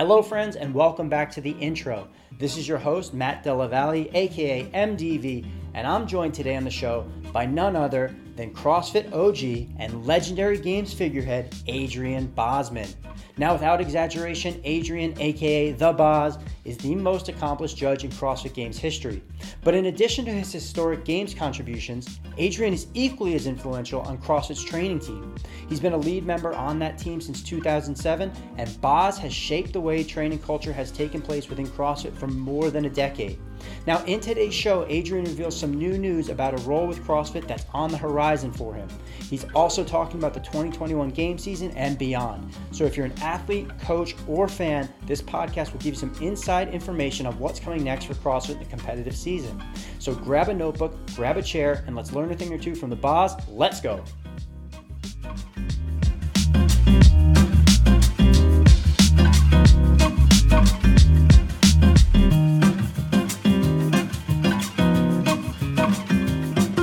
[0.00, 2.08] Hello, friends, and welcome back to the intro.
[2.38, 6.70] This is your host, Matt Della Valle, aka MDV, and I'm joined today on the
[6.70, 7.02] show
[7.34, 12.88] by none other than CrossFit OG and legendary games figurehead, Adrian Bozman.
[13.36, 18.78] Now, without exaggeration, Adrian, aka The Boz, is the most accomplished judge in CrossFit Games
[18.78, 19.22] history.
[19.64, 24.62] But in addition to his historic Games contributions, Adrian is equally as influential on CrossFit's
[24.62, 25.34] training team.
[25.68, 29.80] He's been a lead member on that team since 2007, and Boz has shaped the
[29.80, 33.38] way training culture has taken place within CrossFit for more than a decade.
[33.86, 37.66] Now, in today's show, Adrian reveals some new news about a role with CrossFit that's
[37.72, 38.19] on the horizon
[38.52, 38.88] for him.
[39.18, 42.52] He's also talking about the 2021 game season and beyond.
[42.72, 46.74] So, if you're an athlete, coach, or fan, this podcast will give you some inside
[46.74, 49.62] information on what's coming next for CrossFit in the competitive season.
[49.98, 52.90] So, grab a notebook, grab a chair, and let's learn a thing or two from
[52.90, 53.36] the Boz.
[53.48, 54.04] Let's go.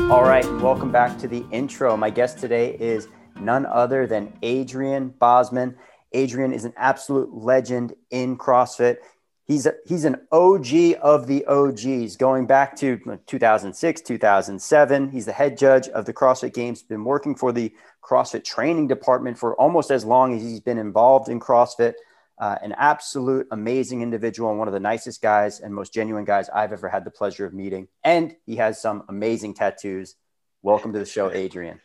[0.09, 1.97] All right, welcome back to the intro.
[1.97, 3.09] My guest today is
[3.41, 5.75] none other than Adrian Bozman.
[6.13, 8.99] Adrian is an absolute legend in CrossFit.
[9.43, 15.11] He's a, he's an OG of the OGs, going back to 2006, 2007.
[15.11, 16.83] He's the head judge of the CrossFit Games.
[16.83, 21.27] Been working for the CrossFit training department for almost as long as he's been involved
[21.27, 21.95] in CrossFit.
[22.39, 26.49] Uh, an absolute amazing individual and one of the nicest guys and most genuine guys
[26.49, 27.87] I've ever had the pleasure of meeting.
[28.03, 30.15] And he has some amazing tattoos.
[30.61, 31.79] Welcome to the show, Adrian.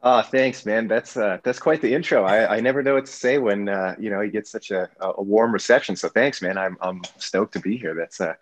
[0.00, 0.86] Oh, thanks, man.
[0.86, 2.22] That's uh, that's quite the intro.
[2.24, 4.88] I, I never know what to say when uh, you know you get such a,
[5.00, 5.96] a warm reception.
[5.96, 6.56] So thanks, man.
[6.56, 7.94] I'm I'm stoked to be here.
[7.94, 8.34] That's uh,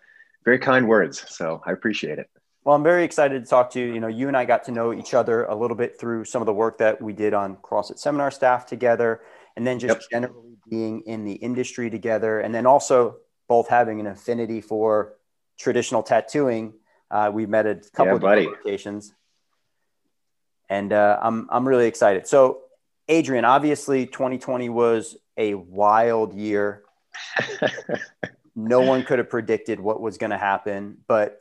[0.45, 1.25] very kind words.
[1.27, 2.29] So I appreciate it.
[2.63, 3.93] Well, I'm very excited to talk to you.
[3.93, 6.41] You know, you and I got to know each other a little bit through some
[6.41, 9.21] of the work that we did on CrossFit seminar staff together,
[9.55, 10.03] and then just yep.
[10.11, 15.13] generally being in the industry together, and then also both having an affinity for
[15.57, 16.73] traditional tattooing.
[17.09, 19.13] Uh, we met at a couple yeah, of locations,
[20.69, 22.27] and uh, I'm I'm really excited.
[22.27, 22.61] So,
[23.07, 26.83] Adrian, obviously, 2020 was a wild year.
[28.55, 31.39] no one could have predicted what was going to happen, but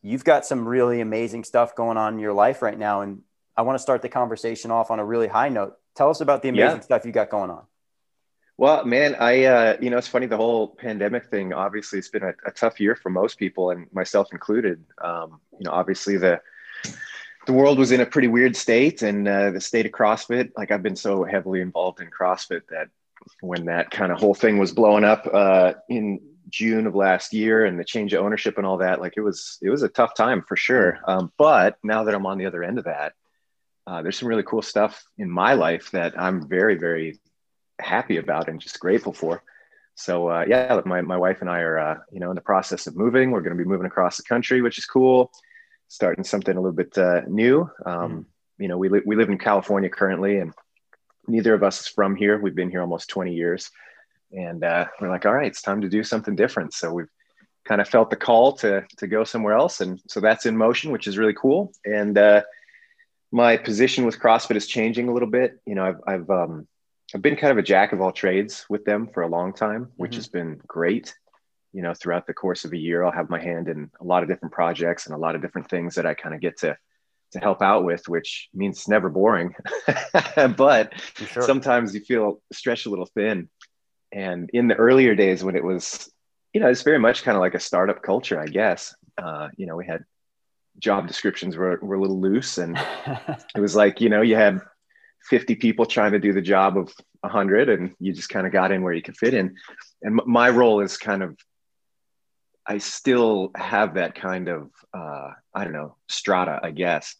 [0.00, 3.22] you've got some really amazing stuff going on in your life right now, and
[3.56, 5.76] I want to start the conversation off on a really high note.
[5.94, 6.80] Tell us about the amazing yeah.
[6.80, 7.64] stuff you got going on.
[8.62, 11.52] Well, man, I uh, you know it's funny the whole pandemic thing.
[11.52, 14.84] Obviously, it's been a, a tough year for most people, and myself included.
[15.02, 16.40] Um, you know, obviously the
[17.46, 20.52] the world was in a pretty weird state, and uh, the state of CrossFit.
[20.56, 22.86] Like I've been so heavily involved in CrossFit that
[23.40, 27.64] when that kind of whole thing was blowing up uh, in June of last year,
[27.64, 30.14] and the change of ownership and all that, like it was it was a tough
[30.14, 31.00] time for sure.
[31.08, 33.14] Um, but now that I'm on the other end of that,
[33.88, 37.18] uh, there's some really cool stuff in my life that I'm very very
[37.82, 39.42] happy about and just grateful for.
[39.94, 42.86] So uh, yeah, my, my wife and I are uh, you know in the process
[42.86, 43.30] of moving.
[43.30, 45.30] We're going to be moving across the country, which is cool.
[45.88, 47.70] Starting something a little bit uh, new.
[47.84, 48.24] Um, mm.
[48.58, 50.52] You know, we li- we live in California currently, and
[51.26, 52.40] neither of us is from here.
[52.40, 53.70] We've been here almost 20 years,
[54.30, 56.72] and uh, we're like, all right, it's time to do something different.
[56.72, 57.10] So we've
[57.64, 60.90] kind of felt the call to to go somewhere else, and so that's in motion,
[60.92, 61.72] which is really cool.
[61.84, 62.42] And uh,
[63.30, 65.60] my position with CrossFit is changing a little bit.
[65.66, 66.66] You know, I've I've um,
[67.14, 69.90] I've been kind of a jack of all trades with them for a long time,
[69.96, 70.18] which mm-hmm.
[70.18, 71.14] has been great.
[71.72, 74.22] You know, throughout the course of a year, I'll have my hand in a lot
[74.22, 76.76] of different projects and a lot of different things that I kind of get to
[77.32, 79.54] to help out with, which means it's never boring.
[80.56, 81.42] but sure.
[81.42, 83.48] sometimes you feel stretched a little thin.
[84.12, 86.10] And in the earlier days when it was,
[86.52, 88.94] you know, it's very much kind of like a startup culture, I guess.
[89.16, 90.04] Uh, you know, we had
[90.78, 92.78] job descriptions were, were a little loose and
[93.56, 94.60] it was like, you know, you had
[95.28, 98.72] 50 people trying to do the job of 100 and you just kind of got
[98.72, 99.56] in where you could fit in.
[100.02, 101.36] And my role is kind of
[102.66, 107.16] i still have that kind of uh, i don't know strata i guess.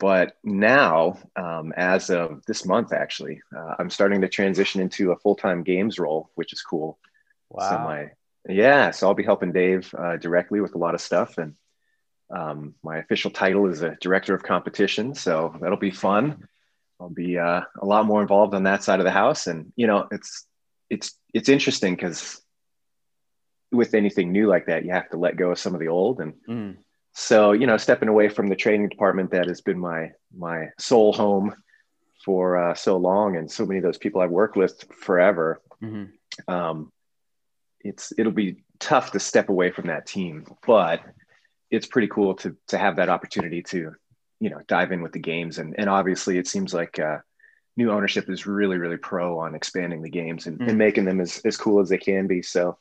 [0.00, 5.16] But now um, as of this month actually uh, i'm starting to transition into a
[5.16, 6.98] full-time games role which is cool.
[7.50, 7.70] Wow.
[7.70, 8.10] so my
[8.48, 11.54] yeah so i'll be helping dave uh, directly with a lot of stuff and
[12.30, 16.48] um, my official title is a director of competition so that'll be fun
[17.00, 19.46] I'll be uh, a lot more involved on that side of the house.
[19.46, 20.46] And you know, it's
[20.90, 22.40] it's it's interesting because
[23.72, 26.20] with anything new like that, you have to let go of some of the old.
[26.20, 26.76] And mm.
[27.12, 31.12] so, you know, stepping away from the training department that has been my my sole
[31.12, 31.54] home
[32.24, 35.60] for uh, so long, and so many of those people I've worked with forever.
[35.82, 36.52] Mm-hmm.
[36.52, 36.92] Um,
[37.80, 41.02] it's it'll be tough to step away from that team, but
[41.70, 43.94] it's pretty cool to to have that opportunity to
[44.44, 47.16] you know dive in with the games and and obviously it seems like uh,
[47.78, 50.68] new ownership is really really pro on expanding the games and, mm.
[50.68, 52.42] and making them as, as cool as they can be.
[52.42, 52.76] So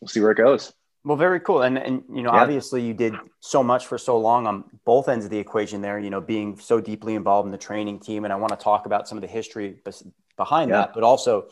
[0.00, 0.72] we'll see where it goes.
[1.02, 1.62] Well, very cool.
[1.62, 2.42] And, and you know, yeah.
[2.42, 5.98] obviously you did so much for so long on both ends of the equation there,
[5.98, 8.24] you know, being so deeply involved in the training team.
[8.24, 9.82] And I want to talk about some of the history
[10.36, 10.76] behind yeah.
[10.76, 11.48] that, but also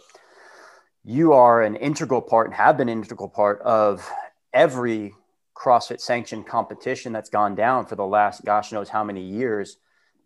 [1.05, 4.09] you are an integral part and have been an integral part of
[4.53, 5.15] every
[5.59, 9.77] CrossFit sanctioned competition that's gone down for the last gosh knows how many years.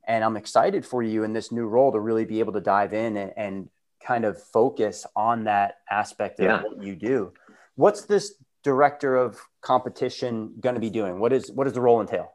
[0.06, 2.92] And I'm excited for you in this new role to really be able to dive
[2.92, 3.68] in and, and
[4.04, 6.62] kind of focus on that aspect of yeah.
[6.62, 7.32] what you do.
[7.76, 11.18] What's this director of competition going to be doing?
[11.18, 12.32] What is what does the role entail?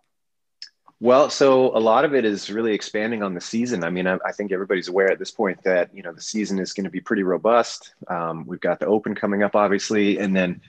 [1.00, 3.84] Well, so a lot of it is really expanding on the season.
[3.84, 6.58] I mean, I, I think everybody's aware at this point that you know the season
[6.58, 7.94] is going to be pretty robust.
[8.08, 10.62] Um, we've got the Open coming up, obviously, and then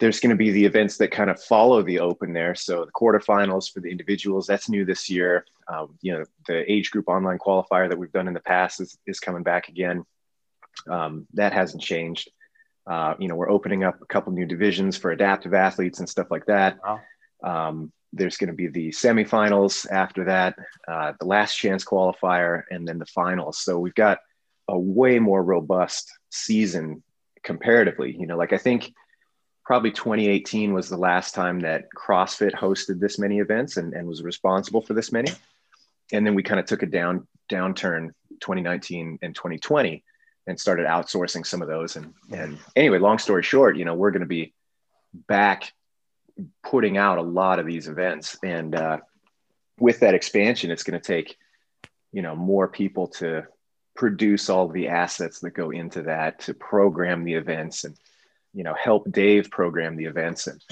[0.00, 2.54] there's going to be the events that kind of follow the Open there.
[2.54, 5.46] So the quarterfinals for the individuals that's new this year.
[5.68, 8.98] Um, you know, the age group online qualifier that we've done in the past is
[9.06, 10.04] is coming back again.
[10.90, 12.30] Um, that hasn't changed.
[12.86, 16.26] Uh, you know, we're opening up a couple new divisions for adaptive athletes and stuff
[16.30, 16.78] like that.
[16.84, 17.00] Wow.
[17.42, 20.56] Um, there's going to be the semifinals after that,
[20.86, 23.58] uh, the last chance qualifier, and then the finals.
[23.58, 24.18] So we've got
[24.68, 27.02] a way more robust season
[27.42, 28.16] comparatively.
[28.18, 28.92] You know, like I think
[29.64, 34.22] probably 2018 was the last time that CrossFit hosted this many events and, and was
[34.22, 35.30] responsible for this many.
[36.12, 40.02] And then we kind of took a down downturn 2019 and 2020
[40.46, 41.96] and started outsourcing some of those.
[41.96, 44.52] And and anyway, long story short, you know, we're going to be
[45.14, 45.72] back
[46.62, 48.98] putting out a lot of these events and uh,
[49.78, 51.36] with that expansion it's going to take
[52.12, 53.44] you know more people to
[53.94, 57.96] produce all the assets that go into that to program the events and
[58.54, 60.62] you know help dave program the events and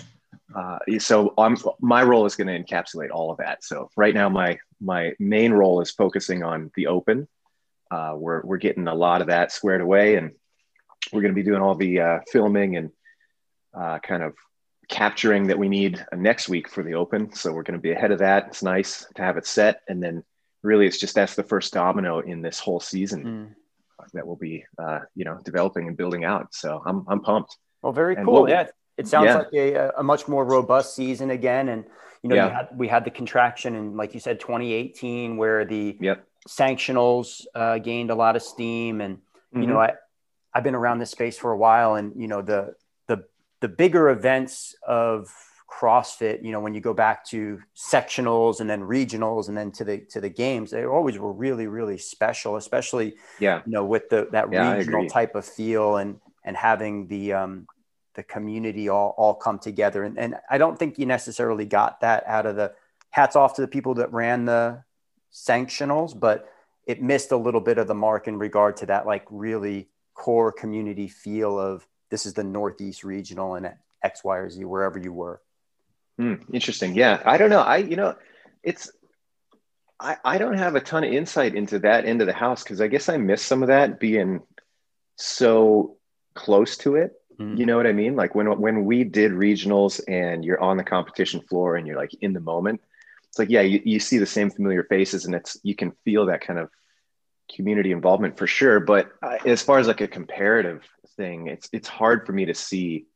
[0.54, 4.28] uh, so I'm, my role is going to encapsulate all of that so right now
[4.28, 7.26] my my main role is focusing on the open
[7.92, 10.32] uh, we're, we're getting a lot of that squared away and
[11.12, 12.90] we're going to be doing all the uh, filming and
[13.74, 14.34] uh, kind of
[14.88, 17.34] capturing that we need next week for the open.
[17.34, 18.46] So we're going to be ahead of that.
[18.48, 19.80] It's nice to have it set.
[19.88, 20.24] And then
[20.62, 24.08] really it's just that's the first domino in this whole season mm.
[24.14, 26.54] that we'll be, uh, you know, developing and building out.
[26.54, 27.56] So I'm, I'm pumped.
[27.82, 28.42] Well, very and cool.
[28.42, 28.68] We'll, yeah.
[28.98, 29.36] It sounds yeah.
[29.36, 31.68] like a, a much more robust season again.
[31.68, 31.84] And,
[32.22, 32.54] you know, yeah.
[32.54, 36.26] had, we had the contraction in, like you said, 2018, where the yep.
[36.48, 39.00] sanctionals uh, gained a lot of steam.
[39.00, 39.62] And, mm-hmm.
[39.62, 39.94] you know, I,
[40.54, 42.74] I've been around this space for a while and, you know, the,
[43.62, 45.32] the bigger events of
[45.70, 49.84] CrossFit, you know, when you go back to sectionals and then regionals and then to
[49.84, 54.10] the to the games, they always were really really special, especially yeah, you know, with
[54.10, 57.66] the that yeah, regional type of feel and and having the um
[58.14, 60.04] the community all all come together.
[60.04, 62.72] And and I don't think you necessarily got that out of the
[63.10, 64.84] hats off to the people that ran the
[65.32, 66.48] sanctionals, but
[66.86, 70.52] it missed a little bit of the mark in regard to that like really core
[70.52, 73.72] community feel of this is the Northeast regional and
[74.02, 75.40] X, Y, or Z, wherever you were.
[76.18, 76.94] Hmm, interesting.
[76.94, 77.22] Yeah.
[77.24, 77.60] I don't know.
[77.60, 78.16] I, you know,
[78.62, 78.90] it's,
[79.98, 82.80] I, I don't have a ton of insight into that end of the house because
[82.80, 84.42] I guess I missed some of that being
[85.16, 85.96] so
[86.34, 87.12] close to it.
[87.42, 87.56] Mm-hmm.
[87.56, 88.16] You know what I mean?
[88.16, 92.14] Like when when we did regionals and you're on the competition floor and you're like
[92.20, 92.80] in the moment,
[93.28, 96.26] it's like yeah, you, you see the same familiar faces and it's you can feel
[96.26, 96.70] that kind of
[97.54, 98.80] community involvement for sure.
[98.80, 100.82] But uh, as far as like a comparative
[101.16, 101.46] thing.
[101.46, 103.06] It's it's hard for me to see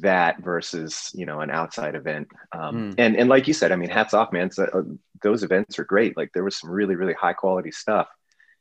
[0.00, 2.28] that versus you know an outside event.
[2.52, 2.94] Um, mm.
[2.98, 4.50] And and like you said, I mean, hats off, man.
[4.50, 4.82] So, uh,
[5.22, 6.16] those events are great.
[6.16, 8.08] Like there was some really really high quality stuff,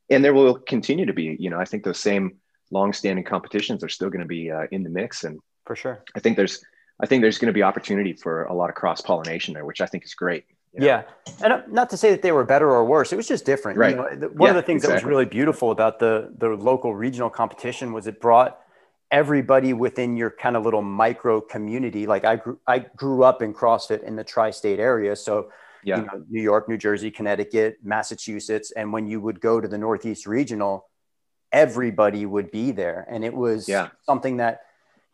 [0.09, 1.35] and there will continue to be.
[1.39, 2.37] You know, I think those same
[2.71, 6.03] long standing competitions are still going to be uh, in the mix, and for sure,
[6.15, 6.63] I think there's
[7.01, 9.81] I think there's going to be opportunity for a lot of cross pollination there, which
[9.81, 10.45] I think is great.
[10.73, 10.85] You know?
[10.85, 11.03] Yeah,
[11.43, 13.11] and uh, not to say that they were better or worse.
[13.11, 13.77] It was just different.
[13.77, 13.91] Right.
[13.91, 15.01] You know, one yeah, of the things exactly.
[15.01, 18.59] that was really beautiful about the the local regional competition was it brought
[19.11, 22.07] everybody within your kind of little micro community.
[22.07, 25.51] Like I grew I grew up in CrossFit in the tri-state area, so
[25.83, 25.97] yeah.
[25.97, 29.77] you know, New York, New Jersey, Connecticut, Massachusetts, and when you would go to the
[29.77, 30.87] Northeast Regional,
[31.51, 33.89] everybody would be there, and it was yeah.
[34.05, 34.61] something that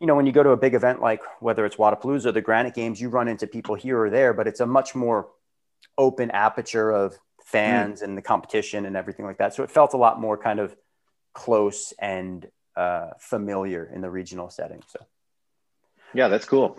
[0.00, 2.40] you know, when you go to a big event like whether it's Wodapalooza or the
[2.40, 5.28] Granite Games, you run into people here or there, but it's a much more
[5.96, 8.04] open aperture of fans mm.
[8.04, 9.54] and the competition and everything like that.
[9.54, 10.76] So it felt a lot more kind of
[11.32, 14.82] close and uh, familiar in the regional setting.
[14.86, 15.04] So,
[16.14, 16.78] yeah, that's cool.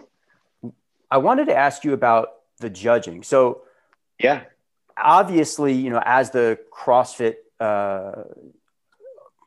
[1.12, 3.24] I wanted to ask you about the judging.
[3.24, 3.64] So,
[4.18, 4.44] yeah,
[4.98, 8.24] obviously, you know, as the CrossFit uh,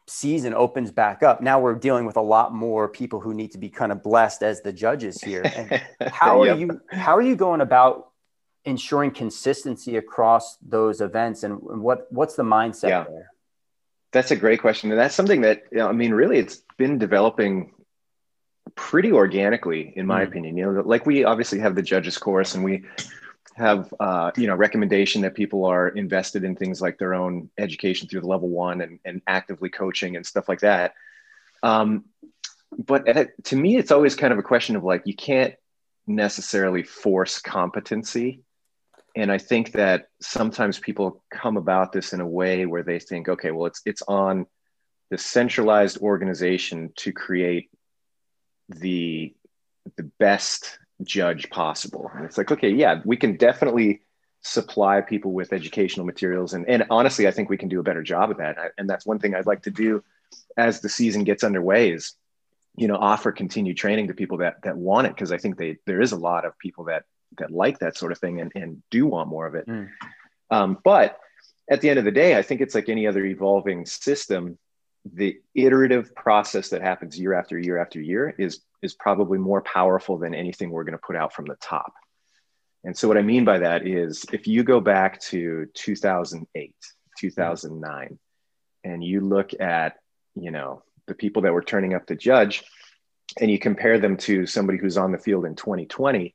[0.06, 3.59] season opens back up, now we're dealing with a lot more people who need to
[3.59, 5.42] be kind of blessed as the judges here.
[5.44, 5.82] And
[6.12, 6.56] how yep.
[6.56, 6.80] are you?
[6.90, 8.09] How are you going about
[8.64, 13.04] ensuring consistency across those events and what what's the mindset yeah.
[13.04, 13.30] there
[14.12, 14.90] That's a great question.
[14.90, 17.73] And that's something that, you know, I mean, really, it's been developing
[18.75, 20.28] pretty organically, in my mm.
[20.28, 20.56] opinion.
[20.56, 22.85] You know, like we obviously have the judges course and we
[23.54, 28.09] have, uh, you know, recommendation that people are invested in things like their own education
[28.09, 30.94] through the level one and, and actively coaching and stuff like that.
[31.62, 32.04] Um,
[32.76, 33.06] but
[33.44, 35.54] to me, it's always kind of a question of like, you can't
[36.06, 38.42] necessarily force competency
[39.14, 43.28] and i think that sometimes people come about this in a way where they think
[43.28, 44.47] okay well it's it's on
[45.11, 47.71] the centralized organization to create
[48.68, 49.35] the
[49.97, 54.02] the best judge possible and it's like okay yeah we can definitely
[54.42, 58.02] supply people with educational materials and, and honestly i think we can do a better
[58.02, 60.02] job of that and that's one thing i'd like to do
[60.56, 62.14] as the season gets underway is
[62.76, 65.76] you know offer continued training to people that that want it because i think they
[65.87, 67.04] there is a lot of people that
[67.38, 69.66] that like that sort of thing and, and do want more of it.
[69.66, 69.88] Mm.
[70.50, 71.18] Um, but
[71.71, 74.59] at the end of the day, I think it's like any other evolving system.
[75.04, 80.18] The iterative process that happens year after year after year is is probably more powerful
[80.18, 81.92] than anything we're going to put out from the top.
[82.85, 86.75] And so what I mean by that is if you go back to 2008,
[87.18, 88.18] 2009
[88.85, 89.97] and you look at,
[90.35, 92.64] you know, the people that were turning up to judge
[93.40, 96.35] and you compare them to somebody who's on the field in 2020,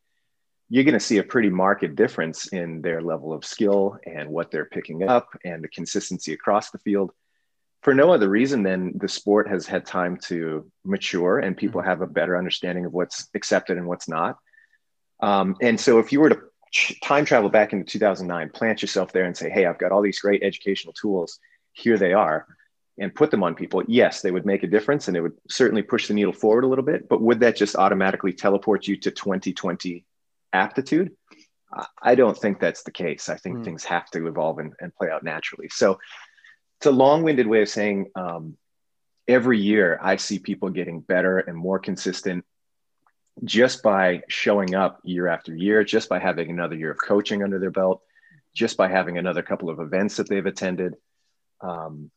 [0.69, 4.51] you're going to see a pretty marked difference in their level of skill and what
[4.51, 7.11] they're picking up and the consistency across the field
[7.81, 11.89] for no other reason than the sport has had time to mature and people mm-hmm.
[11.89, 14.37] have a better understanding of what's accepted and what's not
[15.21, 16.41] um, and so if you were to
[17.01, 20.19] time travel back into 2009 plant yourself there and say hey i've got all these
[20.19, 21.39] great educational tools
[21.71, 22.45] here they are
[22.99, 25.81] and put them on people yes they would make a difference and it would certainly
[25.81, 29.11] push the needle forward a little bit but would that just automatically teleport you to
[29.11, 30.05] 2020
[30.53, 31.11] aptitude.
[32.01, 33.27] I don't think that's the case.
[33.29, 33.65] I think mm.
[33.65, 35.67] things have to evolve and, and, play out naturally.
[35.69, 35.99] So
[36.77, 38.57] it's a long-winded way of saying um,
[39.27, 42.45] every year I see people getting better and more consistent
[43.43, 47.59] just by showing up year after year, just by having another year of coaching under
[47.59, 48.01] their belt,
[48.53, 50.95] just by having another couple of events that they've attended.
[51.61, 52.11] Um,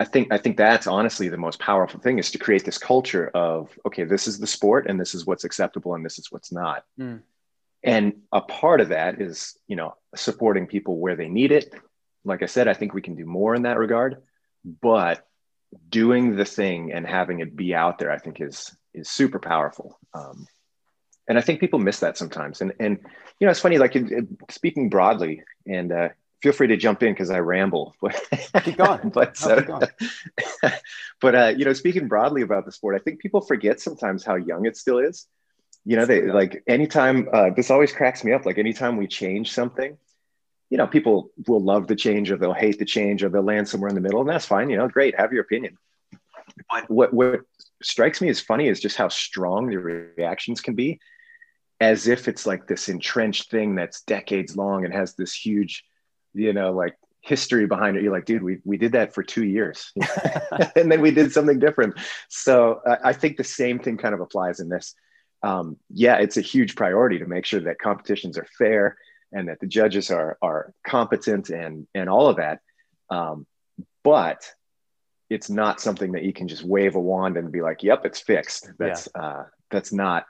[0.00, 3.30] I think I think that's honestly the most powerful thing is to create this culture
[3.34, 6.52] of okay, this is the sport and this is what's acceptable and this is what's
[6.52, 6.84] not.
[6.98, 7.22] Mm
[7.82, 11.74] and a part of that is you know supporting people where they need it
[12.28, 14.22] like i said i think we can do more in that regard
[14.64, 15.26] but
[15.88, 19.98] doing the thing and having it be out there i think is is super powerful.
[20.14, 20.46] Um,
[21.28, 22.60] and i think people miss that sometimes.
[22.60, 22.98] And and
[23.38, 23.96] you know it's funny like
[24.50, 26.08] speaking broadly and uh,
[26.42, 27.94] feel free to jump in because i ramble.
[28.02, 29.10] But keep going.
[29.14, 29.86] but uh,
[31.20, 34.36] but uh, you know speaking broadly about the sport i think people forget sometimes how
[34.36, 35.26] young it still is.
[35.84, 38.44] You know they like anytime uh, this always cracks me up.
[38.44, 39.96] Like anytime we change something
[40.70, 43.68] you know people will love the change or they'll hate the change or they'll land
[43.68, 45.76] somewhere in the middle and that's fine you know great have your opinion.
[46.70, 47.40] But what what
[47.82, 51.00] strikes me as funny is just how strong the reactions can be
[51.80, 55.84] as if it's like this entrenched thing that's decades long and has this huge
[56.34, 58.02] you know like history behind it.
[58.02, 59.92] You're like dude we, we did that for two years.
[60.74, 61.94] And then we did something different.
[62.28, 64.94] So I think the same thing kind of applies in this.
[65.42, 68.96] Um, yeah, it's a huge priority to make sure that competitions are fair
[69.32, 72.60] and that the judges are are competent and and all of that.
[73.10, 73.46] Um,
[74.04, 74.42] but
[75.30, 78.20] it's not something that you can just wave a wand and be like, "Yep, it's
[78.20, 79.22] fixed." That's yeah.
[79.22, 80.26] uh, that's not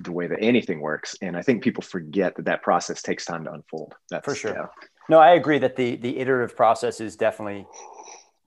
[0.00, 1.16] the way that anything works.
[1.22, 3.94] And I think people forget that that process takes time to unfold.
[4.10, 4.52] That's, For sure.
[4.52, 4.66] Yeah.
[5.08, 7.66] No, I agree that the the iterative process is definitely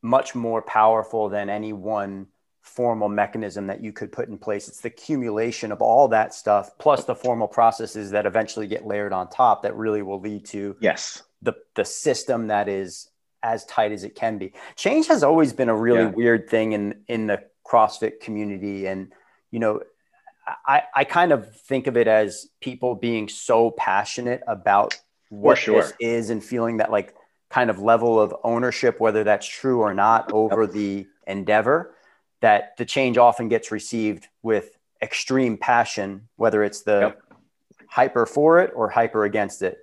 [0.02, 2.28] much more powerful than any one
[2.64, 4.68] formal mechanism that you could put in place.
[4.70, 9.14] It's the accumulation of all that stuff plus the formal processes that eventually get layered
[9.14, 13.10] on top that really will lead to yes the the system that is
[13.44, 14.54] as tight as it can be.
[14.78, 16.10] Change has always been a really yeah.
[16.10, 19.12] weird thing in in the CrossFit community and
[19.52, 19.82] you know
[20.66, 25.82] I, I kind of think of it as people being so passionate about what sure.
[25.82, 27.16] this is and feeling that like
[27.50, 30.72] kind of level of ownership, whether that's true or not, over yep.
[30.72, 31.96] the endeavor
[32.44, 37.22] that the change often gets received with extreme passion, whether it's the yep.
[37.88, 39.78] hyper for it or hyper against it.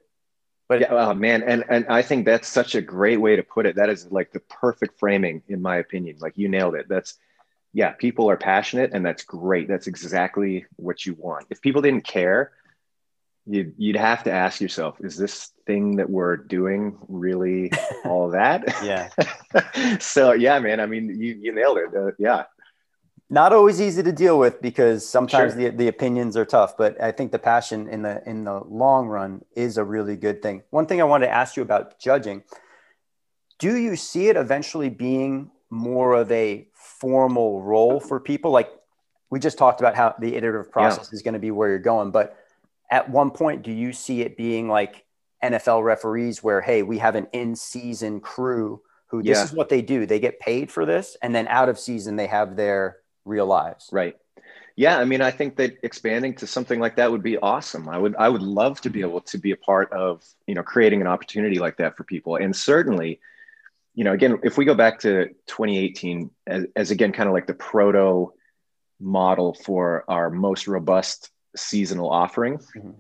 [0.69, 3.65] But yeah, oh, man, and and I think that's such a great way to put
[3.65, 3.77] it.
[3.77, 6.19] That is like the perfect framing, in my opinion.
[6.21, 6.87] Like you nailed it.
[6.87, 7.15] That's
[7.73, 9.67] yeah, people are passionate, and that's great.
[9.67, 11.47] That's exactly what you want.
[11.49, 12.53] If people didn't care,
[13.47, 17.71] you'd, you'd have to ask yourself is this thing that we're doing really
[18.05, 19.09] all that yeah
[19.99, 22.45] so yeah man i mean you, you nailed it uh, yeah
[23.33, 25.71] not always easy to deal with because sometimes sure.
[25.71, 29.07] the, the opinions are tough but i think the passion in the in the long
[29.07, 32.43] run is a really good thing one thing i wanted to ask you about judging
[33.61, 38.51] do you see it eventually being more of a formal role for people?
[38.51, 38.71] Like
[39.29, 41.17] we just talked about how the iterative process yeah.
[41.17, 42.37] is going to be where you're going, but
[42.91, 45.05] at one point, do you see it being like
[45.43, 49.45] NFL referees where, hey, we have an in season crew who this yeah.
[49.45, 50.07] is what they do.
[50.07, 51.17] They get paid for this.
[51.23, 53.89] And then out of season, they have their real lives.
[53.93, 54.17] Right.
[54.77, 54.99] Yeah.
[54.99, 57.89] I mean, I think that expanding to something like that would be awesome.
[57.89, 60.63] I would, I would love to be able to be a part of, you know,
[60.63, 62.37] creating an opportunity like that for people.
[62.37, 63.21] And certainly,
[63.95, 67.47] you know, again, if we go back to 2018 as, as again, kind of like
[67.47, 68.33] the proto
[69.01, 72.91] model for our most robust seasonal offering mm-hmm.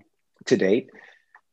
[0.46, 0.90] to date,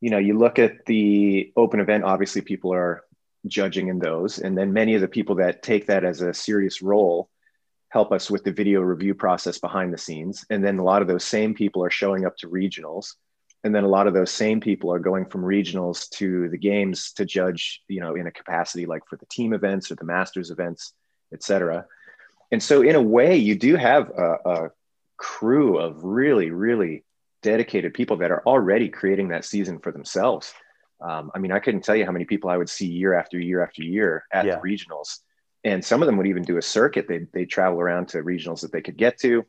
[0.01, 3.03] you know, you look at the open event, obviously people are
[3.47, 4.39] judging in those.
[4.39, 7.29] And then many of the people that take that as a serious role
[7.89, 10.45] help us with the video review process behind the scenes.
[10.49, 13.13] And then a lot of those same people are showing up to regionals.
[13.63, 17.13] And then a lot of those same people are going from regionals to the games
[17.13, 20.51] to judge, you know, in a capacity like for the team events or the masters
[20.51, 20.93] events,
[21.33, 21.85] et cetera.
[22.51, 24.69] And so in a way, you do have a, a
[25.17, 27.03] crew of really, really
[27.43, 30.53] dedicated people that are already creating that season for themselves.
[30.99, 33.39] Um, I mean, I couldn't tell you how many people I would see year after
[33.39, 34.55] year after year at yeah.
[34.55, 35.19] the regionals.
[35.63, 37.07] And some of them would even do a circuit.
[37.07, 39.45] They'd, they'd travel around to regionals that they could get to.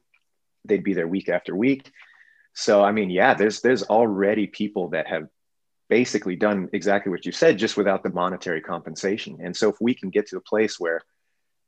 [0.64, 1.90] They'd be there week after week.
[2.54, 5.28] So, I mean, yeah, there's, there's already people that have
[5.88, 9.38] basically done exactly what you said, just without the monetary compensation.
[9.42, 11.00] And so if we can get to a place where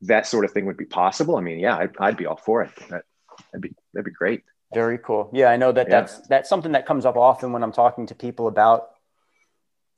[0.03, 2.63] that sort of thing would be possible, I mean, yeah, I'd, I'd be all for
[2.63, 2.71] it.
[2.91, 3.05] That,
[3.53, 4.43] that'd be, that'd be great.
[4.73, 5.31] Very cool.
[5.33, 6.01] Yeah, I know that yeah.
[6.01, 8.91] that's that's something that comes up often when I'm talking to people about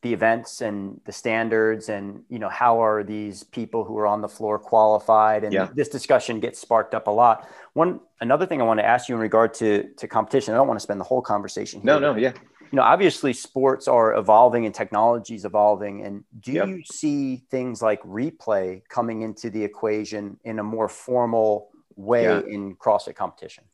[0.02, 4.20] the events and the standards and you know how are these people who are on
[4.20, 5.68] the floor qualified and yeah.
[5.74, 9.14] this discussion gets sparked up a lot one another thing i want to ask you
[9.14, 11.98] in regard to to competition i don't want to spend the whole conversation here, no
[12.00, 16.66] no yeah you know obviously sports are evolving and technology is evolving and do yep.
[16.66, 22.40] you see things like replay coming into the equation in a more formal way yeah.
[22.40, 23.64] in crossfit competition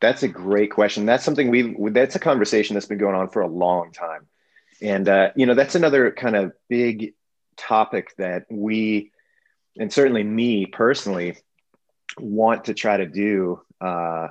[0.00, 3.42] that's a great question that's something we that's a conversation that's been going on for
[3.42, 4.26] a long time
[4.82, 7.14] and, uh, you know, that's another kind of big
[7.56, 9.12] topic that we,
[9.78, 11.36] and certainly me personally,
[12.18, 14.28] want to try to do uh,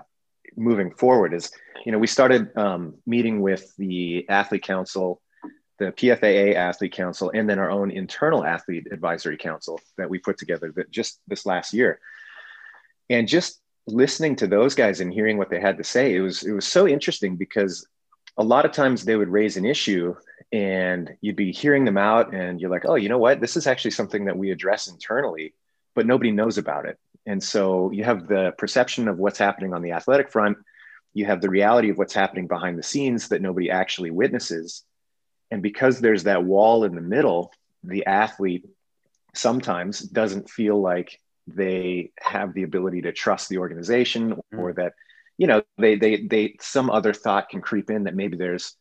[0.58, 1.52] moving forward is,
[1.86, 5.22] you know, we started um, meeting with the Athlete Council,
[5.80, 10.38] the PFAA Athlete Council, and then our own internal Athlete Advisory Council that we put
[10.38, 12.00] together that just this last year.
[13.12, 16.44] And just listening to those guys and hearing what they had to say, it was
[16.44, 17.88] it was so interesting because
[18.38, 20.16] a lot of times they would raise an issue
[20.52, 23.42] and you'd be hearing them out and you're like oh you know what?
[23.42, 25.54] This is actually something that we address internally
[25.94, 26.98] but nobody knows about it.
[27.26, 30.58] And so you have the perception of what's happening on the athletic front.
[31.14, 34.84] You have the reality of what's happening behind the scenes that nobody actually witnesses.
[35.52, 37.52] And because there's that wall in the middle
[37.84, 38.66] the athlete
[39.34, 44.60] sometimes doesn't feel like they have the ability to trust the organization mm.
[44.60, 44.94] or that
[45.38, 48.76] you know they they they some other thought can creep in that maybe there's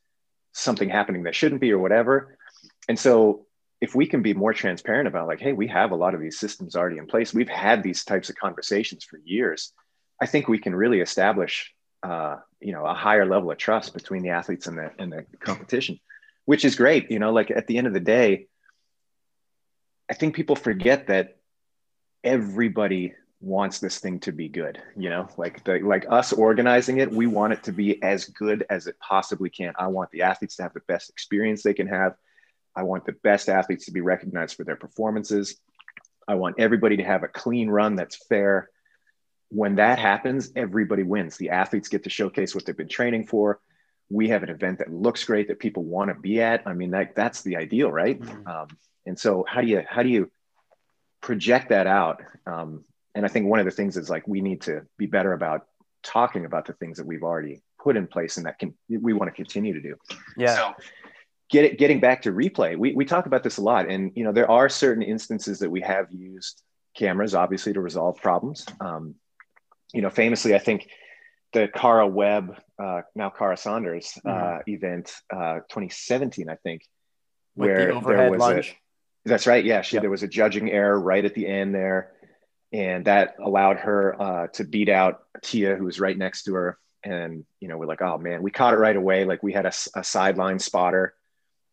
[0.53, 2.37] something happening that shouldn't be or whatever.
[2.89, 3.47] And so
[3.81, 6.39] if we can be more transparent about like, hey, we have a lot of these
[6.39, 7.33] systems already in place.
[7.33, 9.73] We've had these types of conversations for years.
[10.21, 14.23] I think we can really establish, uh, you know, a higher level of trust between
[14.23, 15.99] the athletes and the and the competition,
[16.45, 17.11] which is great.
[17.11, 18.49] You know, like at the end of the day,
[20.11, 21.37] I think people forget that
[22.25, 25.29] everybody wants this thing to be good you know?
[25.37, 28.97] Like the like us organizing it we want it to be as good as it
[29.01, 29.73] possibly can.
[29.79, 32.15] I want the athletes to have the best experience they can have.
[32.77, 35.57] I want the best athletes to be recognized for their performances.
[36.29, 38.69] I want everybody to have a clean run that's fair.
[39.49, 41.37] When that happens everybody wins.
[41.37, 43.61] The athletes get to showcase what they've been training for.
[44.11, 46.63] We have an event that looks great that people want to be at.
[46.67, 48.21] I mean that that's the ideal right?
[48.21, 48.47] Mm-hmm.
[48.47, 48.69] um,
[49.07, 50.31] and so how do you how do you
[51.21, 54.63] project that out um, and I think one of the things is like we need
[54.63, 55.67] to be better about
[56.03, 59.31] talking about the things that we've already put in place and that can we want
[59.31, 59.97] to continue to do.
[60.37, 60.55] Yeah.
[60.55, 60.75] So
[61.51, 63.89] get it, getting back to replay, we, we talk about this a lot.
[63.89, 66.63] And you know, there are certain instances that we have used
[66.97, 68.65] cameras obviously to resolve problems.
[68.81, 69.17] Um,
[69.93, 70.89] you know, famously, I think
[71.53, 74.71] the Kara Webb, uh, now Kara Saunders uh, mm-hmm.
[74.71, 76.83] event, uh, 2017, I think,
[77.57, 78.77] With where the there was lunge.
[79.25, 79.65] That's right.
[79.65, 79.83] Yeah.
[79.83, 80.03] She, yep.
[80.03, 82.13] there was a judging error right at the end there
[82.73, 86.79] and that allowed her uh, to beat out Tia, who was right next to her.
[87.03, 89.25] And you know, we're like, oh man, we caught it right away.
[89.25, 91.15] Like we had a, a sideline spotter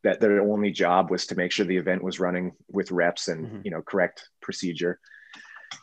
[0.04, 3.46] that their only job was to make sure the event was running with reps and
[3.46, 3.62] mm-hmm.
[3.64, 5.00] you know correct procedure.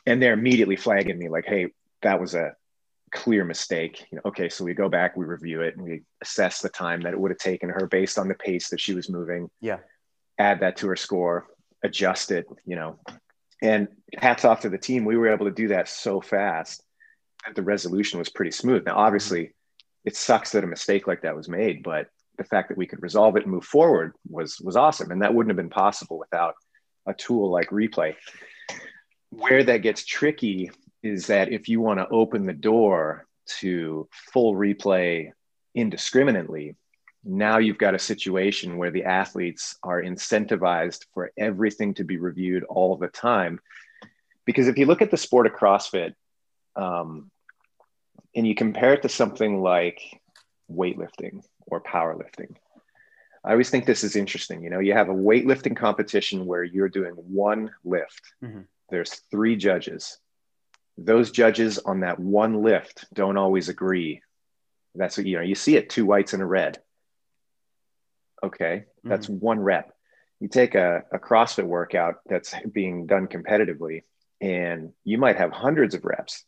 [0.07, 1.69] And they're immediately flagging me like, hey,
[2.03, 2.55] that was a
[3.13, 4.07] clear mistake.
[4.11, 7.03] You know, okay, so we go back, we review it, and we assess the time
[7.03, 9.51] that it would have taken her based on the pace that she was moving.
[9.61, 9.79] Yeah.
[10.39, 11.47] Add that to her score,
[11.85, 12.47] adjust it.
[12.67, 12.99] You know,
[13.63, 15.05] And hats off to the team.
[15.05, 16.83] We were able to do that so fast
[17.47, 18.85] that the resolution was pretty smooth.
[18.85, 19.53] Now, obviously,
[20.05, 23.03] it sucks that a mistake like that was made, but the fact that we could
[23.03, 25.11] resolve it and move forward was was awesome.
[25.13, 26.55] And that wouldn't have been possible without
[27.07, 28.17] a tool like replay.
[29.31, 30.71] Where that gets tricky
[31.03, 33.27] is that if you want to open the door
[33.61, 35.31] to full replay
[35.75, 36.77] indiscriminately,
[37.25, 42.65] now you've got a situation where the athletes are incentivized for everything to be reviewed
[42.65, 43.61] all the time.
[44.45, 46.15] Because if you look at the sport of CrossFit
[46.77, 47.31] um,
[48.35, 50.01] and you compare it to something like
[50.71, 52.57] weightlifting or powerlifting,
[53.43, 54.63] I always think this is interesting.
[54.63, 58.61] You know, you have a weightlifting competition where you're doing one lift, mm-hmm.
[58.91, 60.19] there's three judges.
[60.97, 64.23] Those judges on that one lift don't always agree.
[64.95, 66.79] That's what you know, you see it two whites and a red
[68.45, 69.45] Okay, that's mm-hmm.
[69.45, 69.91] one rep.
[70.39, 74.03] You take a, a CrossFit workout that's being done competitively,
[74.41, 76.45] and you might have hundreds of reps.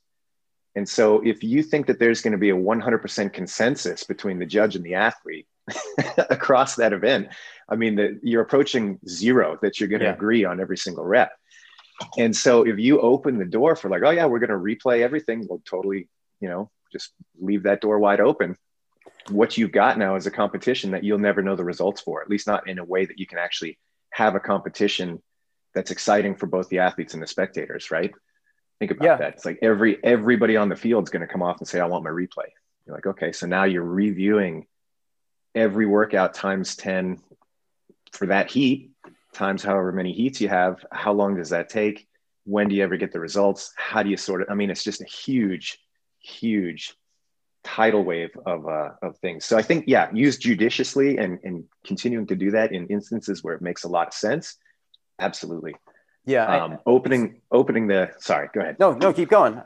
[0.75, 4.45] And so, if you think that there's going to be a 100% consensus between the
[4.45, 5.47] judge and the athlete
[6.19, 7.29] across that event,
[7.67, 10.13] I mean, that you're approaching zero that you're going to yeah.
[10.13, 11.33] agree on every single rep.
[12.19, 15.01] And so, if you open the door for like, oh yeah, we're going to replay
[15.01, 16.09] everything, we'll totally,
[16.41, 18.59] you know, just leave that door wide open
[19.31, 22.31] what you've got now is a competition that you'll never know the results for, at
[22.31, 23.79] least not in a way that you can actually
[24.11, 25.23] have a competition
[25.75, 28.13] that's exciting for both the athletes and the spectators, right?
[28.79, 29.17] Think about yeah.
[29.17, 29.35] that.
[29.35, 31.87] It's like every everybody on the field is going to come off and say, "I
[31.87, 32.49] want my replay."
[32.87, 34.67] You're like, okay, so now you're reviewing
[35.55, 37.19] every workout times ten
[38.13, 38.91] for that heat,
[39.33, 40.85] times however many heats you have.
[40.93, 42.07] How long does that take?
[42.45, 43.73] When do you ever get the results?
[43.77, 44.49] How do you sort of?
[44.51, 45.79] I mean, it's just a huge,
[46.21, 46.95] huge
[47.67, 49.45] tidal wave of, uh, of things.
[49.45, 53.55] So I think, yeah, use judiciously and, and continuing to do that in instances where
[53.55, 54.57] it makes a lot of sense.
[55.19, 55.75] Absolutely.
[56.25, 56.47] Yeah.
[56.47, 58.79] Um, I, opening, opening the, sorry, go ahead.
[58.79, 59.61] No, no, keep going.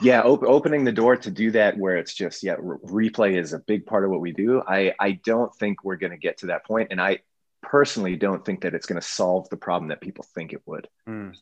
[0.00, 0.22] Yeah.
[0.22, 3.58] Op- opening the door to do that where it's just, yeah, re- replay is a
[3.58, 4.62] big part of what we do.
[4.66, 7.20] I, I don't think we're going to get to that point, And I
[7.62, 10.88] personally don't think that it's going to solve the problem that people think it would.
[11.08, 11.36] Mm.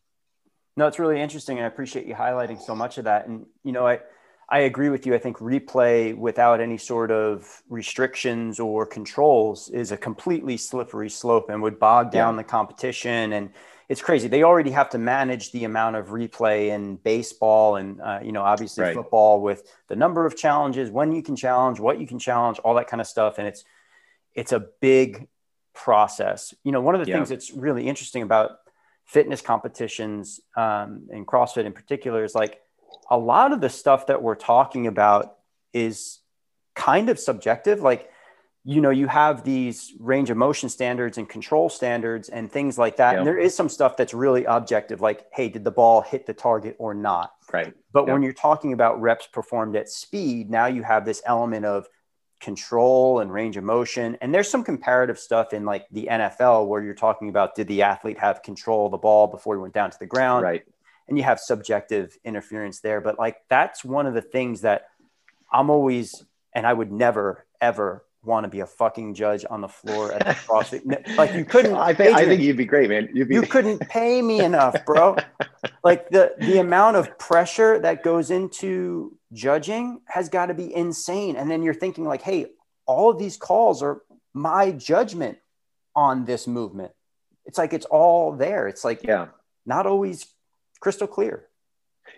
[0.77, 1.59] No, it's really interesting.
[1.59, 3.27] And I appreciate you highlighting so much of that.
[3.27, 4.01] And, you know, I,
[4.51, 5.15] I agree with you.
[5.15, 11.51] I think replay without any sort of restrictions or controls is a completely slippery slope
[11.51, 12.43] and would bog down yeah.
[12.43, 13.35] the competition.
[13.35, 13.51] And
[13.91, 14.27] it's crazy.
[14.27, 18.43] They already have to manage the amount of replay in baseball and, uh, you know,
[18.43, 18.95] obviously right.
[18.95, 22.75] football with the number of challenges, when you can challenge, what you can challenge, all
[22.77, 23.37] that kind of stuff.
[23.37, 23.65] And it's,
[24.35, 25.29] it's a big
[25.75, 26.55] process.
[26.65, 27.17] You know, one of the yeah.
[27.17, 28.53] things that's really interesting about
[29.05, 32.61] fitness competitions um, and CrossFit in particular is like,
[33.11, 35.37] a lot of the stuff that we're talking about
[35.73, 36.21] is
[36.75, 37.81] kind of subjective.
[37.81, 38.11] Like,
[38.65, 42.97] you know, you have these range of motion standards and control standards and things like
[42.97, 43.13] that.
[43.13, 43.19] Yep.
[43.19, 46.35] And there is some stuff that's really objective, like, hey, did the ball hit the
[46.35, 47.33] target or not?
[47.53, 47.73] Right.
[47.93, 48.13] But yep.
[48.13, 51.89] when you're talking about reps performed at speed, now you have this element of
[52.41, 54.17] control and range of motion.
[54.21, 57.83] And there's some comparative stuff in like the NFL where you're talking about did the
[57.83, 60.45] athlete have control of the ball before he went down to the ground?
[60.45, 60.65] Right
[61.09, 63.01] and you have subjective interference there.
[63.01, 64.89] But like that's one of the things that
[65.53, 69.69] I'm always, and I would never ever want to be a fucking judge on the
[69.69, 71.17] floor at the CrossFit.
[71.17, 71.75] like you couldn't.
[71.75, 73.09] I think Adrian, I think you'd be great, man.
[73.15, 73.35] You'd be...
[73.35, 75.17] You couldn't pay me enough, bro.
[75.83, 81.37] like the the amount of pressure that goes into judging has got to be insane.
[81.37, 82.47] And then you're thinking like, hey,
[82.87, 84.03] all of these calls are
[84.35, 85.39] my judgment
[85.95, 86.93] on this movement.
[87.45, 88.69] It's like it's all there.
[88.69, 89.29] It's like yeah,
[89.65, 90.27] not always
[90.81, 91.49] crystal clear.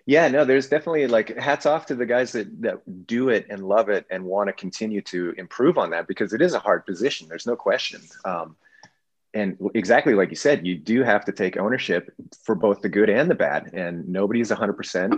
[0.06, 3.66] Yeah, no, there's definitely like hats off to the guys that that do it and
[3.66, 6.86] love it and want to continue to improve on that because it is a hard
[6.86, 7.28] position.
[7.28, 8.00] There's no question.
[8.24, 8.56] Um,
[9.34, 12.12] and exactly like you said, you do have to take ownership
[12.44, 14.70] for both the good and the bad, and nobody's 100.
[14.70, 15.14] Um, percent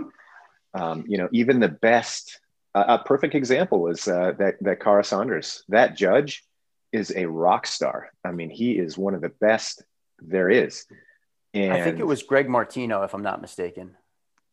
[1.07, 2.39] You know, even the best.
[2.75, 5.63] Uh, a perfect example is uh, that that Kara Saunders.
[5.69, 6.43] That judge
[6.91, 8.11] is a rock star.
[8.23, 9.83] I mean, he is one of the best
[10.19, 10.85] there is.
[11.53, 13.95] And I think it was Greg Martino, if I'm not mistaken.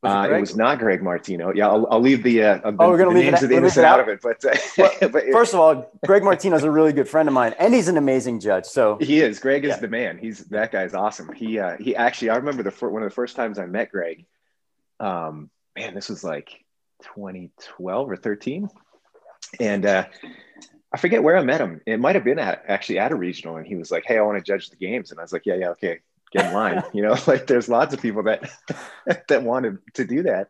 [0.03, 1.53] Was it, uh, it, was not Greg Martino.
[1.53, 3.85] Yeah, I'll, I'll leave the, uh, oh, we're gonna leave names it, of the innocent
[3.85, 4.01] out?
[4.01, 4.21] out of it.
[4.23, 7.35] But, uh, well, but first of all, Greg Martino is a really good friend of
[7.35, 8.65] mine, and he's an amazing judge.
[8.65, 9.39] So he is.
[9.39, 9.77] Greg is yeah.
[9.77, 10.17] the man.
[10.17, 11.33] He's that guy's awesome.
[11.35, 14.25] He uh, he actually, I remember the one of the first times I met Greg.
[15.01, 16.65] Um, man, this was like
[17.03, 18.71] 2012 or 13,
[19.59, 20.07] and uh,
[20.95, 21.83] I forget where I met him.
[21.85, 24.23] It might have been at actually at a regional, and he was like, "Hey, I
[24.23, 26.83] want to judge the games," and I was like, "Yeah, yeah, okay." Get in line.
[26.93, 28.51] you know, like there's lots of people that
[29.29, 30.49] that wanted to do that.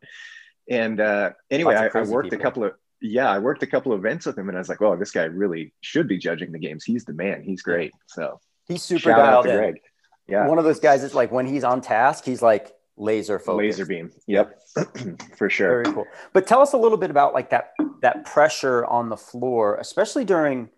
[0.69, 2.39] And uh, anyway, I, I, worked people.
[2.39, 4.69] a couple of yeah, I worked a couple of events with him, and I was
[4.69, 6.85] like, "Well, this guy really should be judging the games.
[6.85, 7.43] He's the man.
[7.43, 9.57] He's great." So he's super dialed in.
[9.57, 9.81] Greg.
[10.29, 13.79] Yeah, one of those guys is like when he's on task, he's like laser focus.
[13.79, 14.13] Laser beam.
[14.27, 14.61] Yep.
[15.37, 15.83] For sure.
[15.83, 16.07] Very cool.
[16.33, 20.25] But tell us a little bit about like that that pressure on the floor, especially
[20.25, 20.69] during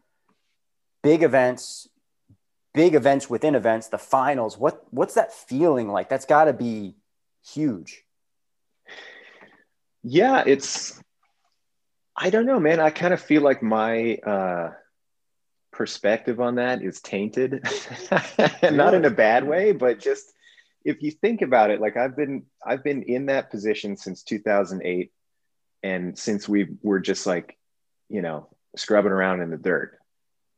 [1.03, 1.89] big events,
[2.75, 4.59] big events within events, the finals.
[4.59, 6.09] What what's that feeling like?
[6.09, 6.97] That's got to be
[7.47, 8.03] huge.
[10.03, 11.01] Yeah, it's
[12.17, 12.81] I don't know, man.
[12.81, 14.73] I kind of feel like my uh
[15.73, 17.65] perspective on that is tainted.
[18.63, 20.33] Not in a bad way, but just
[20.85, 25.13] if you think about it, like I've been I've been in that position since 2008
[25.83, 27.57] and since we were just like,
[28.09, 29.99] you know, scrubbing around in the dirt.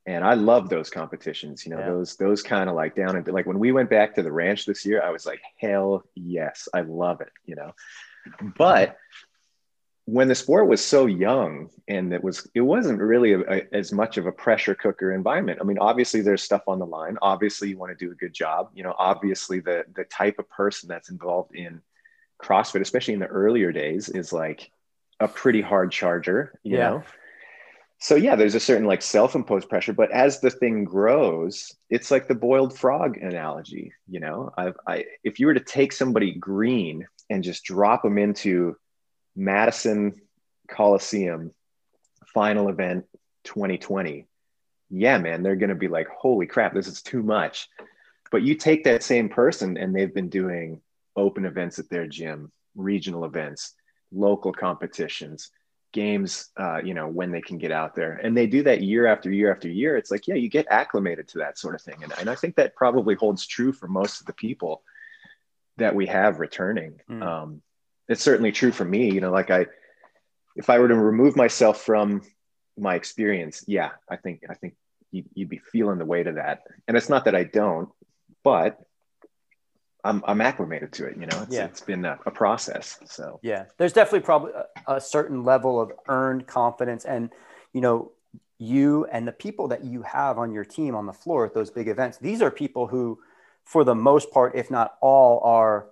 [0.07, 1.87] And I love those competitions, you know, yeah.
[1.87, 4.67] those those kind of like down and like when we went back to the ranch
[4.67, 7.75] this year, I was like, hell yes, I love it, you know.
[8.57, 8.99] But
[10.07, 13.93] when the sport was so young and it was it wasn't really a, a, as
[13.93, 17.71] much of a pressure cooker environment i mean obviously there's stuff on the line obviously
[17.71, 20.89] you want to do a good job you know obviously the the type of person
[20.89, 21.81] that's involved in
[22.43, 24.71] crossfit especially in the earlier days is like
[25.21, 26.91] a pretty hard charger you yeah.
[26.91, 27.03] know
[28.01, 32.29] so yeah there's a certain like self-imposed pressure but as the thing grows it's like
[32.29, 37.07] the boiled frog analogy you know I've, i if you were to take somebody green
[37.31, 38.77] and just drop them into
[39.37, 40.21] Madison
[40.69, 41.53] Coliseum
[42.33, 43.07] final event
[43.45, 44.27] 2020.
[44.91, 47.69] Yeah, man, they're going to be like, holy crap, this is too much.
[48.31, 50.81] But you take that same person and they've been doing
[51.17, 53.75] open events at their gym, regional events,
[54.13, 55.51] local competitions,
[55.95, 58.21] games, uh, you know, when they can get out there.
[58.23, 59.97] And they do that year after year after year.
[59.97, 62.03] It's like, yeah, you get acclimated to that sort of thing.
[62.03, 64.83] And, and I think that probably holds true for most of the people
[65.79, 67.01] that we have returning.
[67.09, 67.23] Mm.
[67.23, 67.63] Um,
[68.09, 69.11] it's certainly true for me.
[69.11, 69.67] You know, like I,
[70.57, 72.23] if I were to remove myself from
[72.77, 74.75] my experience, yeah, I think I think
[75.11, 76.65] you'd, you'd be feeling the weight of that.
[76.87, 77.89] And it's not that I don't,
[78.43, 78.79] but
[80.05, 81.17] I'm I'm acclimated to it.
[81.17, 81.65] You know, it's, yeah.
[81.65, 82.99] it's been a, a process.
[83.07, 87.31] So yeah, there's definitely probably a, a certain level of earned confidence, and
[87.73, 88.13] you know,
[88.59, 91.71] you and the people that you have on your team on the floor at those
[91.71, 92.19] big events.
[92.19, 93.19] These are people who,
[93.65, 95.87] for the most part, if not all, are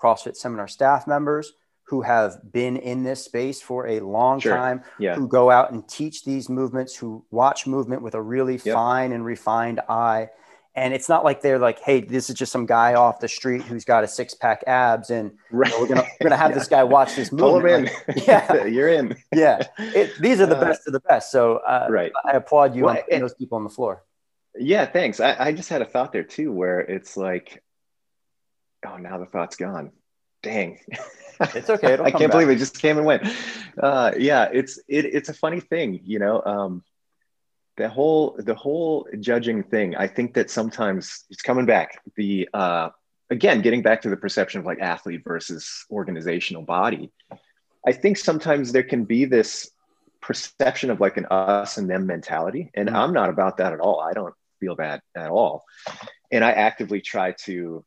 [0.00, 1.52] CrossFit seminar staff members
[1.88, 4.54] who have been in this space for a long sure.
[4.54, 5.14] time, yeah.
[5.14, 8.74] who go out and teach these movements, who watch movement with a really yep.
[8.74, 10.28] fine and refined eye.
[10.78, 13.62] And it's not like they're like, hey, this is just some guy off the street
[13.62, 15.70] who's got a six pack abs, and right.
[15.70, 16.58] you know, we're gonna we're gonna have yeah.
[16.58, 17.90] this guy watch this movement.
[18.06, 18.16] Pull him in.
[18.16, 19.16] Like, yeah, you're in.
[19.34, 21.32] yeah, it, these are the uh, best of the best.
[21.32, 22.12] So uh, right.
[22.24, 24.04] I applaud you well, on and, those people on the floor.
[24.56, 25.20] Yeah, thanks.
[25.20, 27.62] I, I just had a thought there too, where it's like,
[28.86, 29.92] oh, now the thought's gone
[30.42, 30.78] dang.
[31.54, 31.94] It's okay.
[31.94, 32.30] I can't back.
[32.32, 33.22] believe it just came and went.
[33.80, 36.42] Uh, yeah, it's it, it's a funny thing, you know.
[36.44, 36.82] Um,
[37.78, 39.96] the whole the whole judging thing.
[39.96, 42.02] I think that sometimes it's coming back.
[42.16, 42.90] The uh,
[43.30, 47.10] again, getting back to the perception of like athlete versus organizational body.
[47.86, 49.70] I think sometimes there can be this
[50.20, 52.96] perception of like an us and them mentality, and mm-hmm.
[52.96, 54.00] I'm not about that at all.
[54.00, 55.64] I don't feel that at all,
[56.32, 57.84] and I actively try to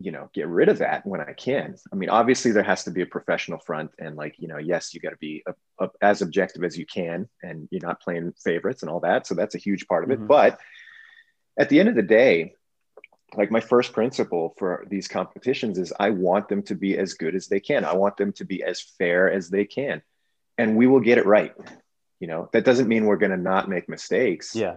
[0.00, 1.76] you know get rid of that when i can.
[1.92, 4.94] I mean obviously there has to be a professional front and like you know yes
[4.94, 8.32] you got to be a, a, as objective as you can and you're not playing
[8.42, 10.18] favorites and all that so that's a huge part of it.
[10.18, 10.26] Mm-hmm.
[10.26, 10.60] but
[11.58, 12.54] at the end of the day
[13.34, 17.34] like my first principle for these competitions is i want them to be as good
[17.34, 17.84] as they can.
[17.84, 20.02] I want them to be as fair as they can.
[20.56, 21.54] And we will get it right.
[22.20, 24.54] You know that doesn't mean we're going to not make mistakes.
[24.54, 24.76] Yeah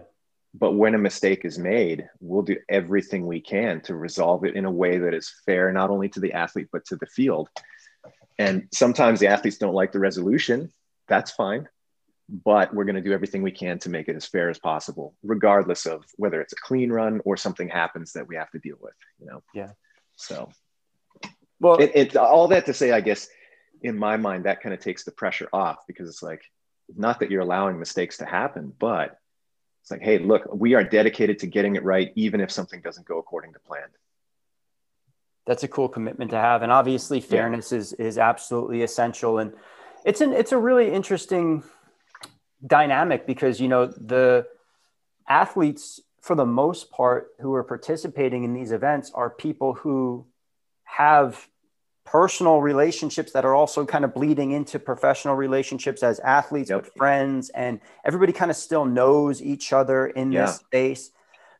[0.54, 4.64] but when a mistake is made, we'll do everything we can to resolve it in
[4.64, 7.48] a way that is fair, not only to the athlete, but to the field.
[8.38, 10.70] And sometimes the athletes don't like the resolution.
[11.08, 11.68] That's fine.
[12.28, 15.14] But we're going to do everything we can to make it as fair as possible,
[15.22, 18.76] regardless of whether it's a clean run or something happens that we have to deal
[18.80, 19.42] with, you know?
[19.54, 19.70] Yeah.
[20.16, 20.50] So,
[21.60, 23.28] well, it, it all that to say, I guess,
[23.82, 26.42] in my mind, that kind of takes the pressure off because it's like,
[26.94, 29.18] not that you're allowing mistakes to happen, but
[29.82, 33.06] it's like, hey, look, we are dedicated to getting it right, even if something doesn't
[33.06, 33.88] go according to plan.
[35.44, 37.78] That's a cool commitment to have, and obviously, fairness yeah.
[37.78, 39.38] is is absolutely essential.
[39.38, 39.52] And
[40.04, 41.64] it's an it's a really interesting
[42.64, 44.46] dynamic because you know the
[45.28, 50.26] athletes, for the most part, who are participating in these events are people who
[50.84, 51.48] have
[52.04, 56.82] personal relationships that are also kind of bleeding into professional relationships as athletes yep.
[56.82, 60.46] with friends and everybody kind of still knows each other in yeah.
[60.46, 61.10] this space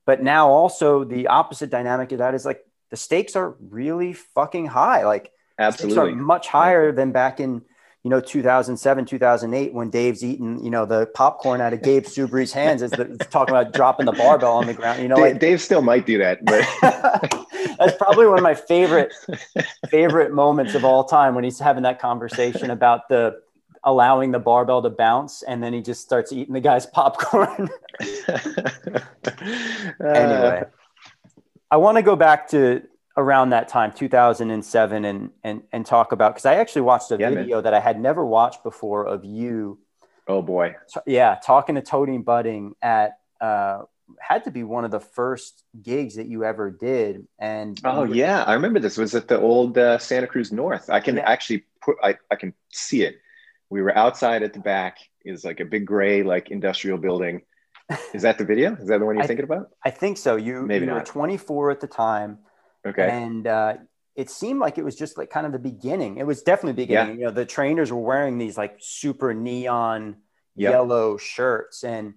[0.05, 4.67] but now also the opposite dynamic of that is like the stakes are really fucking
[4.67, 7.63] high like absolutely are much higher than back in
[8.05, 12.53] you know, 2007, 2008, when Dave's eating, you know, the popcorn out of Gabe Subry's
[12.53, 15.01] hands, is the, talking about dropping the barbell on the ground.
[15.01, 16.67] You know, Dave, like Dave still might do that, but
[17.79, 19.13] that's probably one of my favorite
[19.91, 23.41] favorite moments of all time when he's having that conversation about the
[23.85, 27.69] allowing the barbell to bounce, and then he just starts eating the guy's popcorn.
[30.01, 30.63] anyway,
[31.71, 32.83] I want to go back to
[33.17, 37.31] around that time 2007 and and and talk about because i actually watched a Yeah,
[37.31, 39.79] video that i had never watched before of you
[40.29, 43.83] oh boy, t- yeah talking to Tony Budding at uh
[44.21, 48.15] had to be one of the first gigs that you ever did and oh were-
[48.15, 48.97] yeah, I remember this.
[48.99, 50.91] Was at the old uh, Santa Cruz North.
[50.91, 51.23] I can Yeah.
[51.31, 51.97] actually put.
[52.03, 53.17] I, I can see it.
[53.71, 54.99] We were outside at the back.
[55.25, 57.43] Is like a big gray like industrial building.
[58.15, 58.75] Is that the video?
[58.77, 59.71] Is that the one you're I- thinking about?
[59.85, 61.07] i think so you, Maybe you were not.
[61.07, 62.39] 24 at the time
[62.87, 63.09] Okay.
[63.09, 63.75] and uh
[64.15, 66.87] it seemed like it was just like kind of the beginning it was definitely the
[66.87, 70.17] beginning you know the trainers were wearing these like super neon
[70.55, 70.71] Yep.
[70.71, 72.15] yellow shirts and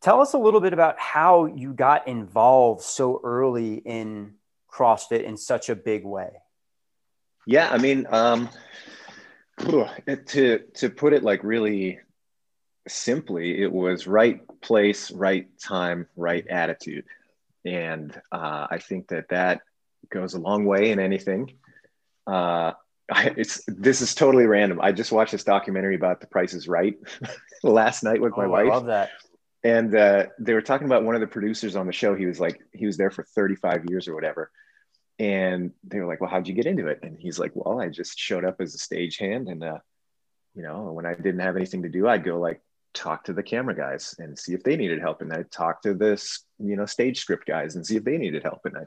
[0.00, 4.34] tell us a little bit about how you got involved so early in
[4.70, 6.30] CrossFit in such a big way.
[7.46, 8.48] Yeah, I mean, um,
[9.58, 11.98] to to put it like really
[12.86, 17.04] simply, it was right place, right time, right attitude,
[17.64, 19.60] and uh, I think that that
[20.10, 21.54] goes a long way in anything.
[22.26, 22.72] Uh,
[23.10, 24.80] I, it's this is totally random.
[24.82, 26.96] I just watched this documentary about The Price is Right
[27.62, 29.10] last night with my Oh, I wife love that.
[29.64, 32.14] and uh, they were talking about one of the producers on the show.
[32.14, 34.50] He was like, he was there for 35 years or whatever.
[35.18, 37.00] And they were like, well, how'd you get into it?
[37.02, 39.50] And he's like, well, I just showed up as a stagehand.
[39.50, 39.78] And, uh,
[40.54, 42.60] you know, when I didn't have anything to do, I'd go like
[42.94, 45.20] talk to the camera guys and see if they needed help.
[45.22, 48.42] And I'd talk to this, you know, stage script guys and see if they needed
[48.42, 48.60] help.
[48.64, 48.86] And I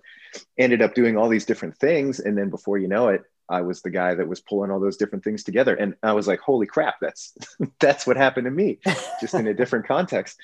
[0.58, 2.20] ended up doing all these different things.
[2.20, 4.98] And then before you know it, I was the guy that was pulling all those
[4.98, 5.76] different things together.
[5.76, 7.36] And I was like, holy crap, that's,
[7.80, 8.80] that's what happened to me
[9.20, 10.38] just in a different context.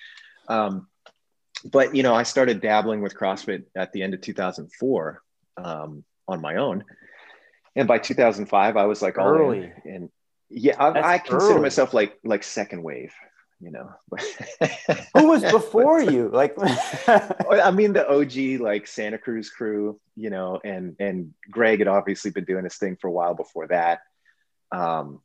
[0.48, 0.88] Um,
[1.66, 5.22] but you know, I started dabbling with CrossFit at the end of 2004
[5.58, 6.84] um, on my own,
[7.76, 9.28] and by 2005, I was like all.
[9.28, 9.72] Early.
[9.86, 10.10] And
[10.50, 11.62] yeah, I, I consider early.
[11.62, 13.14] myself like like second wave.
[13.60, 13.90] You know,
[15.16, 16.30] Who was before you?
[16.30, 16.56] Like,
[17.08, 22.30] I mean, the OG like Santa Cruz crew, you know, and and Greg had obviously
[22.32, 24.02] been doing his thing for a while before that.
[24.72, 25.22] Um,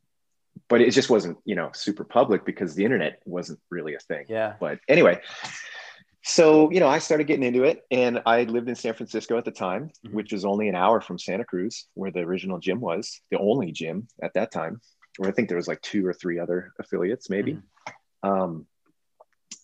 [0.68, 4.24] but it just wasn't, you know, super public because the internet wasn't really a thing.
[4.28, 4.54] yeah.
[4.58, 5.20] But anyway,
[6.22, 9.44] so you know, I started getting into it, and I lived in San Francisco at
[9.44, 10.12] the time, Mhm.
[10.14, 13.72] which was only an hour from Santa Cruz, where the original gym was, the only
[13.72, 14.80] gym at that time.
[15.18, 17.58] Or I think there was like two or three other affiliates, maybe.
[18.22, 18.66] Um,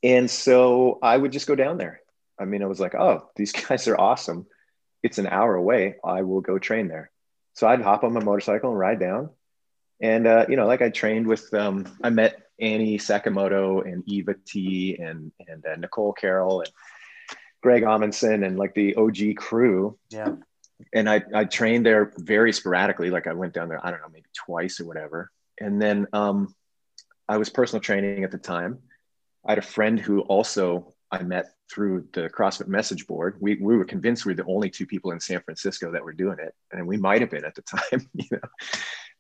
[0.03, 2.01] and so I would just go down there.
[2.38, 4.47] I mean, I was like, oh, these guys are awesome.
[5.03, 5.97] It's an hour away.
[6.05, 7.11] I will go train there.
[7.55, 9.31] So I'd hop on my motorcycle and ride down.
[10.01, 14.35] And, uh, you know, like I trained with, um, I met Annie Sakamoto and Eva
[14.47, 16.71] T and, and uh, Nicole Carroll and
[17.62, 19.99] Greg Amundson and like the OG crew.
[20.11, 20.37] Yeah.
[20.92, 23.11] And I, I trained there very sporadically.
[23.11, 25.31] Like I went down there, I don't know, maybe twice or whatever.
[25.61, 26.55] And then um,
[27.28, 28.78] I was personal training at the time.
[29.46, 33.36] I had a friend who also I met through the CrossFit message board.
[33.40, 36.12] We, we were convinced we were the only two people in San Francisco that were
[36.12, 36.54] doing it.
[36.72, 38.38] And we might have been at the time, you know.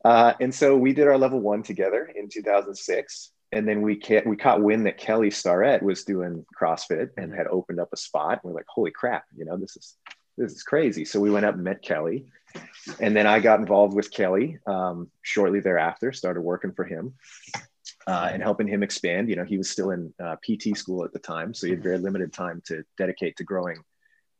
[0.04, 3.32] Uh, and so we did our level one together in 2006.
[3.52, 7.46] And then we ca- we caught wind that Kelly Starrett was doing CrossFit and had
[7.46, 8.40] opened up a spot.
[8.44, 9.96] We're like, holy crap, you know, this is
[10.36, 11.04] this is crazy.
[11.04, 12.26] So we went up and met Kelly.
[13.00, 17.14] And then I got involved with Kelly um, shortly thereafter, started working for him
[18.08, 19.28] uh, and helping him expand.
[19.28, 21.82] You know, he was still in uh, PT school at the time, so he had
[21.82, 23.78] very limited time to dedicate to growing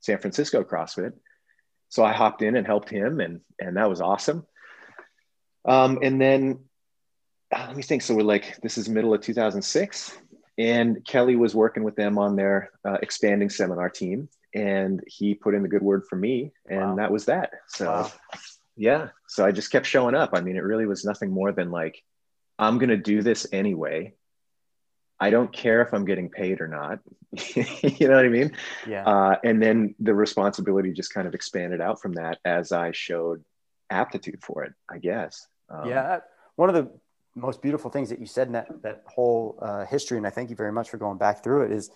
[0.00, 1.12] San Francisco CrossFit.
[1.90, 4.46] So I hopped in and helped him, and and that was awesome.
[5.64, 6.61] Um, and then
[7.54, 8.02] uh, let me think.
[8.02, 10.16] So we're like, this is middle of 2006,
[10.59, 15.54] and Kelly was working with them on their uh, expanding seminar team, and he put
[15.54, 16.96] in the good word for me, and Wow.
[16.96, 17.50] that was that.
[17.68, 18.12] So Wow.
[18.76, 20.31] yeah, so I just kept showing up.
[20.35, 22.02] I mean, it really was nothing more than like,
[22.59, 24.14] I'm going to do this anyway.
[25.21, 27.01] I don't care if I'm getting paid or not.
[27.57, 28.53] you know what I mean?
[28.87, 29.05] Yeah.
[29.05, 33.44] Uh, and then the responsibility just kind of expanded out from that as I showed
[33.90, 35.46] aptitude for it, I guess.
[35.69, 36.21] Um, yeah.
[36.56, 36.90] One of the
[37.35, 40.50] most beautiful things that you said in that, that whole uh, history, and I thank
[40.50, 41.90] you very much for going back through it, is,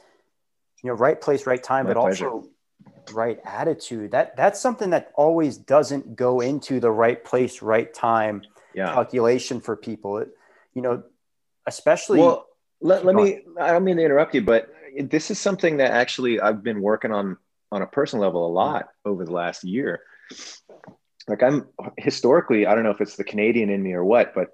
[0.82, 2.28] you know, right place, right time, but pleasure.
[2.28, 2.48] also
[3.12, 4.10] right attitude.
[4.10, 8.42] That That's something that always doesn't go into the right place, right time
[8.74, 8.92] Yeah.
[8.92, 10.18] calculation for people.
[10.18, 10.30] It,
[10.74, 11.02] you know,
[11.66, 12.20] especially.
[12.20, 12.46] Well,
[12.80, 14.68] let, let me, I don't mean to interrupt you, but
[14.98, 17.36] this is something that actually I've been working on
[17.70, 18.56] on a personal level a mm-hmm.
[18.56, 20.00] lot over the last year.
[21.28, 24.48] Like I'm historically, I don't know if it's the Canadian in me or what, but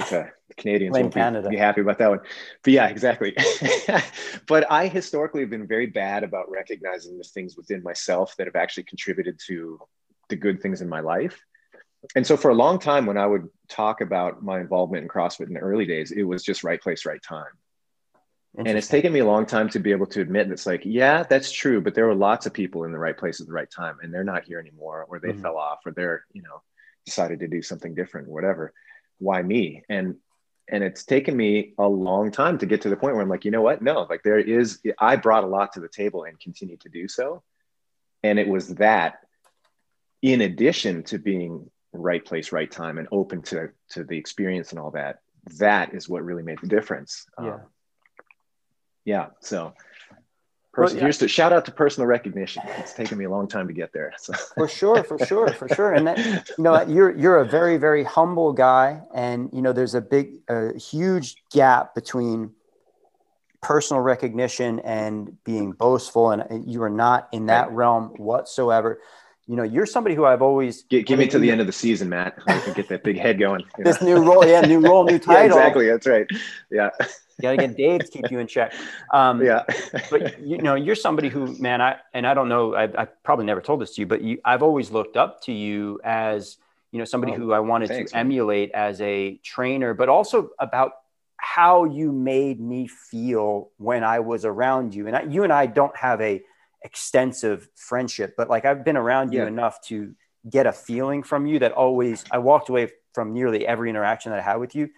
[0.00, 2.20] okay, a Canadians Blame won't be, be happy about that one.
[2.62, 3.34] But yeah, exactly.
[4.46, 8.56] but I historically have been very bad about recognizing the things within myself that have
[8.56, 9.80] actually contributed to
[10.28, 11.42] the good things in my life.
[12.14, 15.48] And so for a long time, when I would talk about my involvement in CrossFit
[15.48, 17.52] in the early days, it was just right place, right time.
[18.58, 20.80] And it's taken me a long time to be able to admit that it's like,
[20.84, 23.52] yeah, that's true, but there were lots of people in the right place at the
[23.52, 25.42] right time, and they're not here anymore, or they mm-hmm.
[25.42, 26.62] fell off, or they're, you know,
[27.04, 28.72] decided to do something different, whatever.
[29.18, 29.82] Why me?
[29.90, 30.16] And
[30.68, 33.44] and it's taken me a long time to get to the point where I'm like,
[33.44, 33.82] you know what?
[33.82, 37.06] No, like there is, I brought a lot to the table and continue to do
[37.06, 37.42] so.
[38.24, 39.18] And it was that,
[40.22, 44.78] in addition to being right place, right time, and open to to the experience and
[44.78, 45.20] all that,
[45.58, 47.26] that is what really made the difference.
[47.40, 47.54] Yeah.
[47.54, 47.60] Um,
[49.04, 49.26] yeah.
[49.40, 49.74] So
[50.76, 51.00] well, yeah.
[51.00, 52.62] here's to shout out to personal recognition.
[52.78, 54.12] It's taken me a long time to get there.
[54.18, 54.34] So.
[54.54, 55.94] For sure, for sure, for sure.
[55.94, 56.18] And that,
[56.58, 60.40] you know, you're you're a very very humble guy, and you know, there's a big,
[60.48, 62.52] a huge gap between
[63.62, 69.00] personal recognition and being boastful, and you are not in that realm whatsoever.
[69.48, 71.72] You know, you're somebody who I've always get, give me to the end of the
[71.72, 72.36] season, Matt.
[72.48, 73.64] I can get that big head going.
[73.78, 74.08] This know?
[74.08, 75.56] new role, yeah, new role, new title.
[75.56, 75.88] yeah, exactly.
[75.88, 76.26] That's right.
[76.70, 76.90] Yeah
[77.38, 78.72] you got to get Dave to keep you in check.
[79.12, 79.64] Um, yeah.
[80.10, 83.44] but you know, you're somebody who, man, I and I don't know, I, I probably
[83.44, 86.56] never told this to you, but you, I've always looked up to you as
[86.92, 88.26] you know somebody oh, who I wanted thanks, to man.
[88.26, 90.92] emulate as a trainer, but also about
[91.36, 95.06] how you made me feel when I was around you.
[95.06, 96.42] And I, you and I don't have a
[96.86, 99.48] extensive friendship, but like I've been around you yeah.
[99.48, 100.14] enough to
[100.48, 104.38] get a feeling from you that always I walked away from nearly every interaction that
[104.38, 104.90] I had with you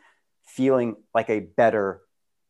[0.45, 2.03] feeling like a better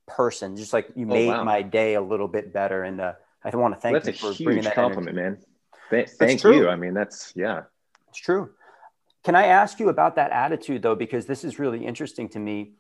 [0.07, 0.57] person.
[0.57, 1.45] Just like you oh, made wow.
[1.45, 2.83] my day a little bit better.
[2.83, 3.13] And uh,
[3.45, 5.37] I want to thank well, you for bringing that compliment, energy.
[5.37, 5.45] man.
[5.91, 6.69] Th- thank you.
[6.69, 7.63] I mean, that's yeah,
[8.09, 8.51] it's true.
[9.25, 10.97] Can I ask you about that attitude though?
[10.97, 12.73] Because this is really interesting to me.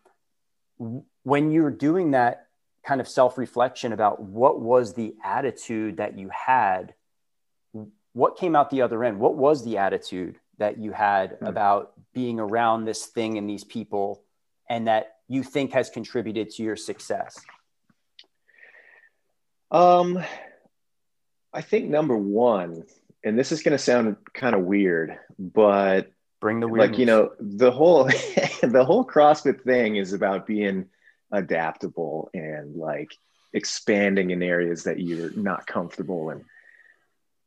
[1.23, 2.48] When you're doing that
[2.89, 6.95] kind of self reflection about what was the attitude that you had,
[8.15, 9.21] what came out the other end?
[9.21, 11.47] What was the attitude that you had hmm.
[11.47, 14.23] about being around this thing and these people
[14.71, 17.39] and that you think has contributed to your success?
[19.71, 20.19] Um,
[21.53, 22.85] I think number one,
[23.23, 26.11] and this is going to sound kind of weird, but
[26.41, 26.93] bring the weirdness.
[26.93, 28.05] like you know the whole
[28.63, 30.87] the whole CrossFit thing is about being
[31.31, 33.11] adaptable and like
[33.53, 36.45] expanding in areas that you're not comfortable in.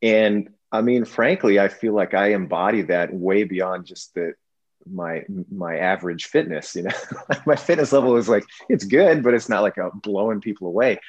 [0.01, 4.33] And I mean, frankly, I feel like I embody that way beyond just the
[4.91, 6.91] my my average fitness you know?
[7.45, 10.99] My fitness level is like it's good but it's not like a blowing people away.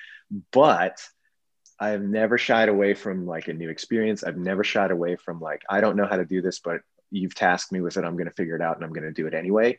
[0.52, 1.02] But
[1.80, 4.22] i've never shied away from like a new experience.
[4.24, 7.34] I've never shied away from like i don't know how to do this but you've
[7.34, 8.04] tasked me with it.
[8.04, 9.78] I'm going to figure it out and i'm going to do it anyway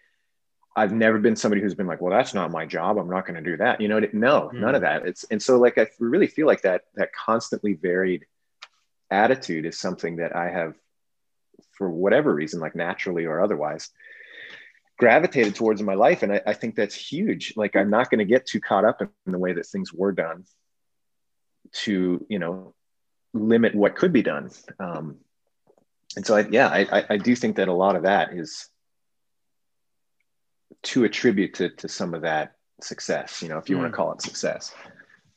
[0.76, 3.36] i've never been somebody who's been like well that's not my job i'm not going
[3.36, 4.60] to do that you know no mm.
[4.60, 8.26] none of that it's and so like i really feel like that that constantly varied
[9.12, 10.74] attitude is something that i have
[11.74, 13.90] for whatever reason, like naturally or otherwise,
[14.98, 16.24] gravitated towards in my life.
[16.24, 17.54] And I, I think that's huge.
[17.56, 20.12] Like I'm not going to get too caught up in the way that things were
[20.12, 20.46] done
[21.74, 22.74] to, you know,
[23.34, 24.52] limit what could be done.
[24.80, 25.18] Um,
[26.16, 28.70] and so I, yeah, I, I do think that a lot of that is
[30.84, 33.82] to attribute to, to some of that success, you know, if you mm.
[33.82, 34.74] want to call it success.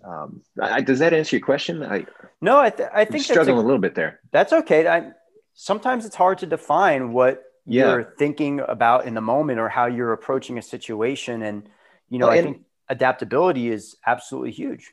[0.05, 1.82] Um, I, does that answer your question?
[1.82, 2.07] I
[2.41, 4.20] no, I, th- I think struggling a, a, little bit there.
[4.30, 4.87] That's okay.
[4.87, 5.11] I,
[5.55, 7.91] sometimes it's hard to define what yeah.
[7.91, 11.43] you're thinking about in the moment or how you're approaching a situation.
[11.43, 11.68] And,
[12.09, 14.93] you know, well, I think adaptability is absolutely huge.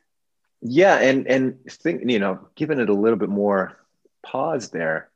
[0.62, 0.96] Yeah.
[0.96, 3.78] And, and think, you know, giving it a little bit more
[4.24, 5.10] pause there.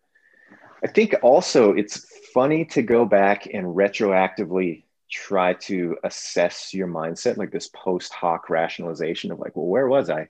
[0.83, 7.37] I think also it's funny to go back and retroactively try to assess your mindset,
[7.37, 10.27] like this post hoc rationalization of like, well, where was I?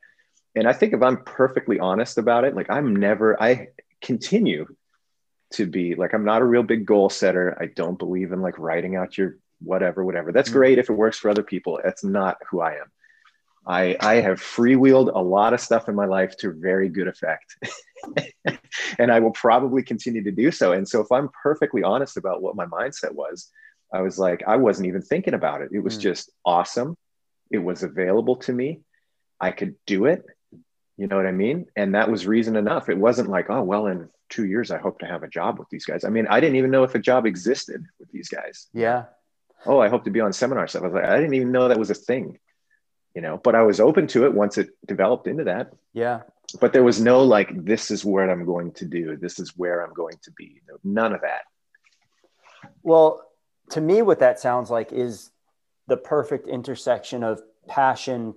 [0.55, 3.69] And I think if I'm perfectly honest about it, like I'm never, I
[4.01, 4.67] continue
[5.51, 7.57] to be like i'm not a real big goal setter.
[7.59, 10.31] I don't believe in like writing out your whatever whatever.
[10.31, 10.57] That's mm-hmm.
[10.57, 11.79] great if it works for other people.
[11.83, 12.91] That's not who i am.
[13.65, 17.57] I i have freewheeled a lot of stuff in my life to very good effect.
[18.99, 20.71] And i will probably continue to do so.
[20.71, 23.51] And so if i'm perfectly honest about what my mindset was
[23.93, 26.03] i was like i wasn't even thinking about it it was mm-hmm.
[26.03, 26.95] just awesome
[27.51, 28.81] it was available to me
[29.39, 30.25] i could do it
[30.97, 33.87] you know what i mean and that was reason enough it wasn't like oh well
[33.87, 36.03] in two years, I hope to have a job with these guys.
[36.03, 38.67] I mean, I didn't even know if a job existed with these guys.
[38.73, 39.05] Yeah.
[39.65, 40.83] Oh, I hope to be on seminar stuff.
[40.83, 42.37] I was like, I didn't even know that was a thing,
[43.15, 45.73] you know, but I was open to it once it developed into that.
[45.93, 46.21] Yeah.
[46.61, 49.17] But there was no like, this is what I'm going to do.
[49.17, 50.61] This is where I'm going to be.
[50.83, 51.41] None of that.
[52.83, 53.21] Well,
[53.71, 55.31] to me, what that sounds like is
[55.87, 58.33] the perfect intersection of passion,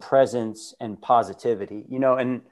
[0.00, 1.84] presence, and positivity.
[1.88, 2.42] You know, and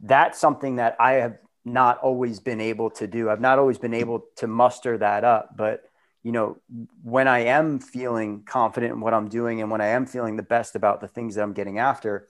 [0.00, 3.30] that's something that I have not always been able to do.
[3.30, 5.84] I've not always been able to muster that up, but
[6.22, 6.56] you know,
[7.02, 10.42] when I am feeling confident in what I'm doing and when I am feeling the
[10.42, 12.28] best about the things that I'm getting after,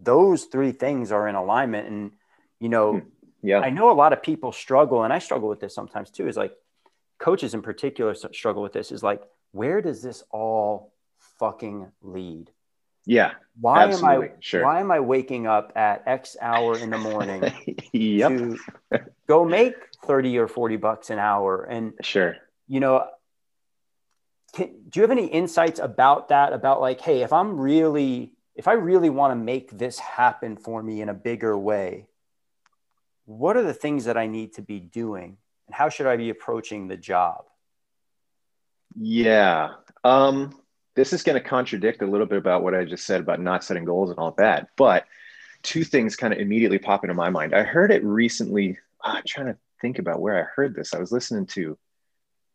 [0.00, 1.88] those three things are in alignment.
[1.88, 2.12] And,
[2.60, 3.08] you know, hmm.
[3.42, 6.28] yeah, I know a lot of people struggle, and I struggle with this sometimes too,
[6.28, 6.52] is like
[7.18, 10.92] coaches in particular struggle with this is like, where does this all
[11.38, 12.50] fucking lead?
[13.06, 13.32] Yeah.
[13.60, 14.26] Why absolutely.
[14.26, 14.62] am I sure.
[14.62, 17.42] why am I waking up at X hour in the morning
[17.92, 18.30] yep.
[18.30, 18.58] to
[19.26, 21.64] go make 30 or 40 bucks an hour?
[21.64, 22.36] And sure.
[22.66, 23.06] You know,
[24.52, 26.52] can, do you have any insights about that?
[26.52, 30.82] About like, hey, if I'm really if I really want to make this happen for
[30.82, 32.08] me in a bigger way,
[33.24, 35.38] what are the things that I need to be doing?
[35.68, 37.44] And how should I be approaching the job?
[38.96, 39.74] Yeah.
[40.02, 40.58] Um
[40.98, 43.62] this is going to contradict a little bit about what I just said about not
[43.62, 44.70] setting goals and all that.
[44.74, 45.04] But
[45.62, 47.54] two things kind of immediately pop into my mind.
[47.54, 48.78] I heard it recently.
[49.04, 50.94] Oh, I'm trying to think about where I heard this.
[50.94, 51.78] I was listening to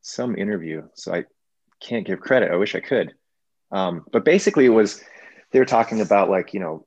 [0.01, 1.23] some interview, so I
[1.79, 2.51] can't give credit.
[2.51, 3.13] I wish I could.
[3.71, 5.01] Um, but basically, it was
[5.51, 6.85] they were talking about like you know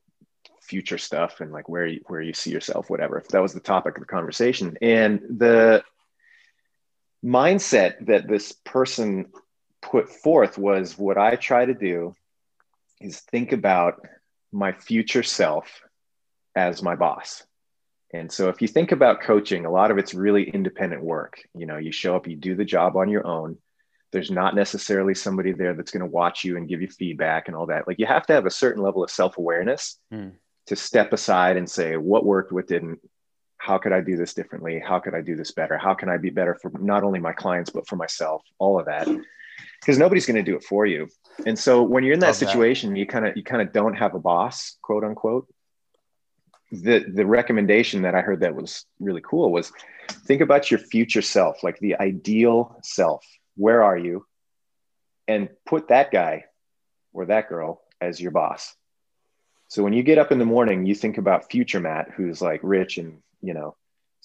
[0.61, 3.23] future stuff and like where you, where you see yourself, whatever.
[3.31, 5.83] That was the topic of the conversation, and the
[7.25, 9.27] mindset that this person
[9.83, 12.15] put forth was what I try to do
[13.01, 14.01] is think about
[14.53, 15.83] my future self
[16.55, 17.45] as my boss.
[18.13, 21.43] And so if you think about coaching, a lot of it's really independent work.
[21.55, 23.59] You know, you show up, you do the job on your own.
[24.13, 27.57] There's not necessarily somebody there that's going to watch you and give you feedback and
[27.57, 27.87] all that.
[27.87, 30.33] Like you have to have a certain level of self-awareness mm.
[30.69, 33.01] to step aside and say what worked, what didn't.
[33.59, 34.79] How could I do this differently?
[34.79, 35.79] How could I do this better?
[35.79, 38.43] How can I be better for not only my clients but for myself?
[38.59, 39.09] All of that
[39.81, 41.09] because nobody's going to do it for you.
[41.45, 42.99] And so when you're in that Love situation, that.
[42.99, 45.47] you kind of you kind of don't have a boss, quote unquote.
[46.73, 49.73] The the recommendation that I heard that was really cool was
[50.27, 53.25] think about your future self, like the ideal self.
[53.57, 54.27] Where are you?
[55.29, 56.45] And put that guy
[57.13, 58.75] or that girl as your boss.
[59.69, 62.61] So when you get up in the morning, you think about future Matt, who's like
[62.63, 63.77] rich and you know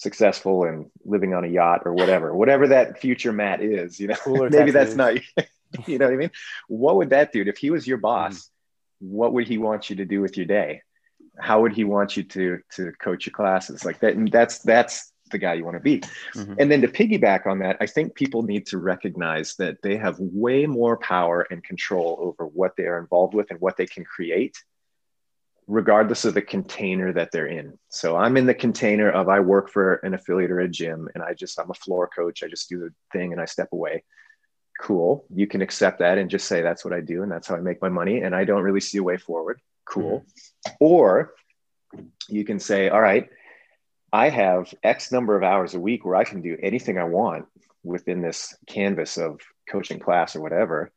[0.02, 4.16] successful and living on a yacht or whatever, whatever that future Matt is, you know,
[4.16, 5.14] Cooler maybe that's not,
[5.86, 6.30] you know what I mean?
[6.68, 9.14] What would that dude If he was your boss, mm-hmm.
[9.14, 10.82] what would he want you to do with your day?
[11.38, 14.14] How would he want you to, to coach your classes like that?
[14.14, 16.00] And that's, that's the guy you want to be.
[16.34, 16.54] Mm-hmm.
[16.58, 20.16] And then to piggyback on that, I think people need to recognize that they have
[20.18, 24.04] way more power and control over what they are involved with and what they can
[24.04, 24.56] create
[25.66, 27.78] regardless of the container that they're in.
[27.88, 31.22] So I'm in the container of I work for an affiliate or a gym and
[31.22, 32.42] I just, I'm a floor coach.
[32.42, 34.04] I just do the thing and I step away.
[34.80, 35.24] Cool.
[35.32, 37.60] You can accept that and just say that's what I do and that's how I
[37.60, 38.22] make my money.
[38.22, 39.60] And I don't really see a way forward.
[39.84, 40.24] Cool.
[40.66, 40.72] Mm-hmm.
[40.80, 41.34] Or
[42.28, 43.28] you can say, all right,
[44.12, 47.46] I have X number of hours a week where I can do anything I want
[47.84, 50.92] within this canvas of coaching class or whatever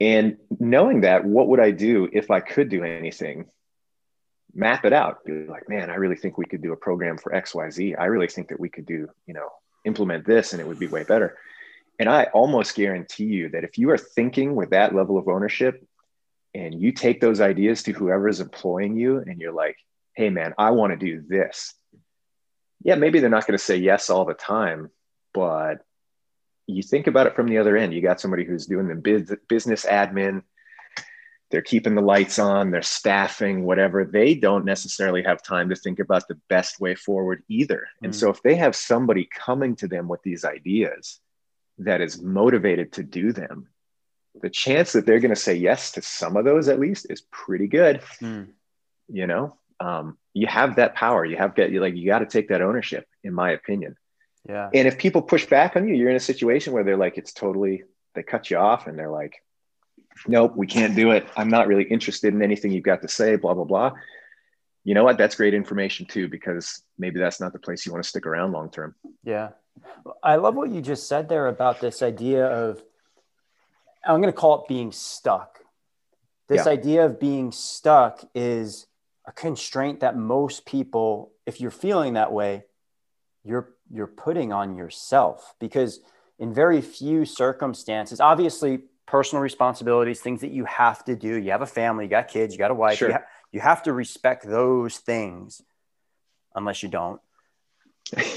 [0.00, 3.46] and knowing that, what would I do if I could do anything?
[4.54, 5.24] Map it out.
[5.24, 7.98] Be like, man, I really think we could do a program for XYZ.
[7.98, 9.48] I really think that we could do, you know,
[9.84, 11.36] implement this and it would be way better.
[11.98, 15.86] And I almost guarantee you that if you are thinking with that level of ownership
[16.52, 19.76] and you take those ideas to whoever is employing you and you're like,
[20.14, 21.74] hey, man, I want to do this.
[22.82, 24.90] Yeah, maybe they're not going to say yes all the time,
[25.32, 25.84] but
[26.66, 27.92] you think about it from the other end.
[27.92, 30.42] You got somebody who's doing the business admin,
[31.50, 34.04] they're keeping the lights on, they're staffing, whatever.
[34.04, 37.86] They don't necessarily have time to think about the best way forward either.
[37.96, 38.06] Mm-hmm.
[38.06, 41.20] And so, if they have somebody coming to them with these ideas
[41.78, 43.68] that is motivated to do them,
[44.42, 47.20] the chance that they're going to say yes to some of those at least is
[47.30, 48.00] pretty good.
[48.20, 48.48] Mm.
[49.08, 51.24] You know, um, you have that power.
[51.24, 53.96] You have got like you got to take that ownership, in my opinion.
[54.48, 54.68] Yeah.
[54.74, 57.32] And if people push back on you, you're in a situation where they're like, it's
[57.32, 57.84] totally,
[58.14, 59.42] they cut you off and they're like,
[60.26, 61.26] nope, we can't do it.
[61.36, 63.92] I'm not really interested in anything you've got to say, blah, blah, blah.
[64.84, 65.16] You know what?
[65.16, 68.52] That's great information too, because maybe that's not the place you want to stick around
[68.52, 68.94] long term.
[69.24, 69.50] Yeah.
[70.22, 72.82] I love what you just said there about this idea of,
[74.06, 75.60] I'm going to call it being stuck.
[76.48, 76.72] This yeah.
[76.72, 78.86] idea of being stuck is
[79.26, 82.64] a constraint that most people, if you're feeling that way,
[83.42, 86.00] you're you're putting on yourself because
[86.38, 91.62] in very few circumstances obviously personal responsibilities things that you have to do you have
[91.62, 93.08] a family you got kids you got a wife sure.
[93.08, 95.62] you, ha- you have to respect those things
[96.54, 97.20] unless you don't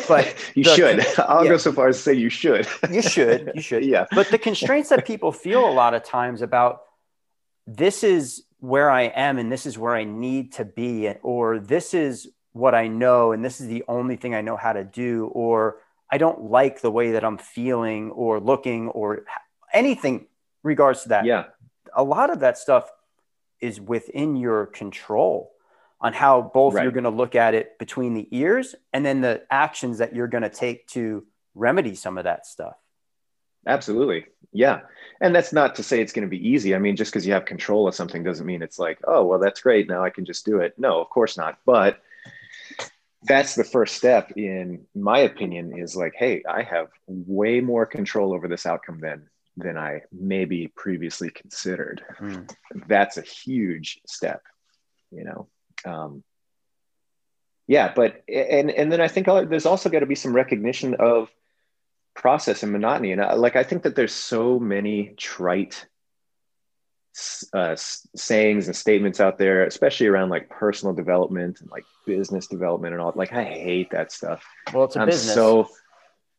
[0.08, 1.20] but you the, should.
[1.20, 1.52] I'll yeah.
[1.52, 2.68] go so far as to say you should.
[2.92, 3.52] you should.
[3.56, 3.86] You should.
[3.86, 4.06] Yeah.
[4.12, 6.82] But the constraints that people feel a lot of times about
[7.66, 11.94] this is where I am and this is where I need to be, or this
[11.94, 15.28] is what I know and this is the only thing I know how to do,
[15.34, 15.78] or
[16.12, 19.26] I don't like the way that I'm feeling or looking or
[19.74, 20.28] anything
[20.64, 21.26] regards to that.
[21.26, 21.46] Yeah.
[21.96, 22.90] A lot of that stuff
[23.60, 25.52] is within your control
[26.00, 26.84] on how both right.
[26.84, 30.28] you're going to look at it between the ears and then the actions that you're
[30.28, 32.76] going to take to remedy some of that stuff.
[33.66, 34.26] Absolutely.
[34.54, 34.82] Yeah.
[35.20, 36.76] And that's not to say it's going to be easy.
[36.76, 39.40] I mean, just because you have control of something doesn't mean it's like, oh, well,
[39.40, 39.90] that's great.
[39.90, 40.76] Now I can just do it.
[40.78, 41.58] No, of course not.
[41.66, 42.00] But
[43.24, 48.34] that's the first step, in my opinion, is like, hey, I have way more control
[48.34, 52.04] over this outcome than than I maybe previously considered.
[52.20, 52.48] Mm.
[52.88, 54.44] That's a huge step,
[55.12, 55.48] you know.
[55.84, 56.24] Um,
[57.68, 61.30] yeah, but and and then I think there's also got to be some recognition of
[62.16, 65.86] process and monotony, and I, like I think that there's so many trite
[67.54, 72.94] uh, sayings and statements out there, especially around like personal development and like business development
[72.94, 73.14] and all.
[73.16, 74.44] Like I hate that stuff.
[74.74, 75.34] Well, it's a I'm business.
[75.34, 75.68] So,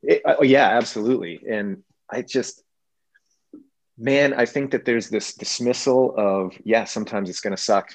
[0.03, 1.41] it, oh yeah, absolutely.
[1.49, 2.62] And I just
[3.99, 7.91] man, I think that there's this dismissal of, yeah, sometimes it's going to suck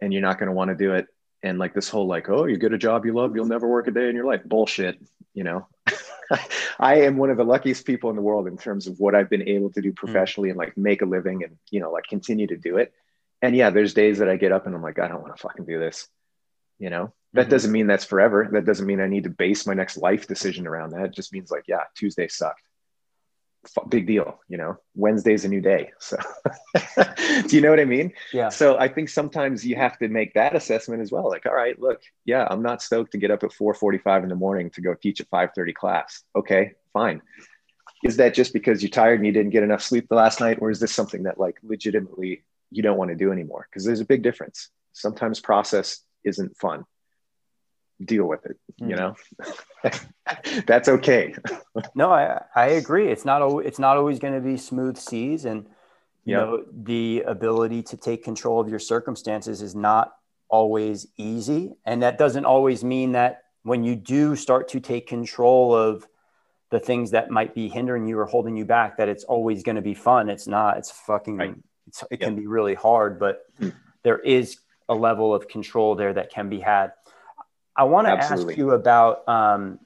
[0.00, 1.06] and you're not going to want to do it.
[1.42, 3.86] And like this whole, like, oh, you get a job you love, you'll never work
[3.86, 4.42] a day in your life.
[4.44, 4.98] Bullshit.
[5.34, 5.68] You know,
[6.78, 9.30] I am one of the luckiest people in the world in terms of what I've
[9.30, 9.94] been able to do hmm.
[9.94, 12.92] professionally and like make a living and, you know, like continue to do it.
[13.40, 15.40] And yeah, there's days that I get up and I'm like, I don't want to
[15.40, 16.08] fucking do this.
[16.78, 17.50] You know, that mm-hmm.
[17.50, 18.48] doesn't mean that's forever.
[18.52, 21.06] That doesn't mean I need to base my next life decision around that.
[21.06, 22.62] It just means like, yeah, Tuesday sucked
[23.88, 24.76] big deal you know?
[24.94, 26.16] Wednesday's a new day so.
[27.46, 28.12] Do you know what i mean?
[28.32, 28.48] Yeah.
[28.48, 31.78] So i think sometimes you have to make that assessment as well like all right
[31.80, 34.94] look yeah i'm not stoked to get up at 4.45 in the morning to go
[34.94, 36.22] teach a 5.30 class.
[36.36, 37.22] Okay fine.
[38.04, 40.58] Is that just because you're tired and you didn't get enough sleep the last night
[40.60, 43.66] or is this something that like legitimately you don't want to do anymore?
[43.68, 44.70] Because there's a big difference.
[44.92, 46.84] Sometimes process isn't fun
[48.04, 48.94] deal with it you hmm.
[48.94, 49.16] know
[50.66, 51.34] that's okay
[51.94, 55.66] no i i agree it's not it's not always going to be smooth seas and
[56.24, 56.40] you yep.
[56.40, 60.12] know the ability to take control of your circumstances is not
[60.48, 65.74] always easy and that doesn't always mean that when you do start to take control
[65.74, 66.06] of
[66.70, 69.76] the things that might be hindering you or holding you back that it's always going
[69.76, 71.54] to be fun it's not it's fucking right.
[71.88, 72.20] it's, it yep.
[72.20, 73.74] can be really hard but mm.
[74.04, 76.92] there is a level of control there that can be had
[77.78, 79.78] I want to ask you about um,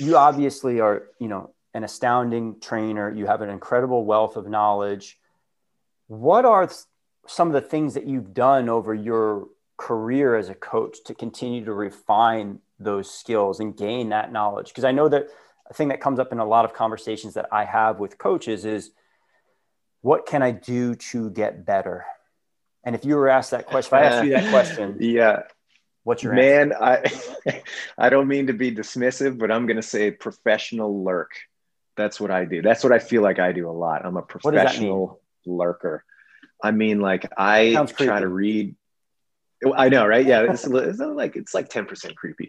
[0.00, 3.12] you obviously are, you know, an astounding trainer.
[3.12, 5.18] You have an incredible wealth of knowledge.
[6.06, 6.70] What are
[7.26, 11.62] some of the things that you've done over your career as a coach to continue
[11.66, 14.68] to refine those skills and gain that knowledge?
[14.68, 15.28] Because I know that
[15.68, 18.64] a thing that comes up in a lot of conversations that I have with coaches
[18.64, 18.92] is
[20.00, 22.06] what can I do to get better?
[22.82, 25.42] And if you were asked that question, if I asked you that question, yeah,
[26.04, 26.72] What's your man?
[26.72, 27.34] Answer?
[27.46, 27.62] I
[27.98, 31.30] I don't mean to be dismissive, but I'm gonna say professional lurk.
[31.96, 32.62] That's what I do.
[32.62, 34.04] That's what I feel like I do a lot.
[34.04, 36.04] I'm a professional lurker.
[36.62, 38.74] I mean, like I try to read.
[39.76, 40.26] I know, right?
[40.26, 42.48] Yeah, it's, it's like it's like ten percent creepy.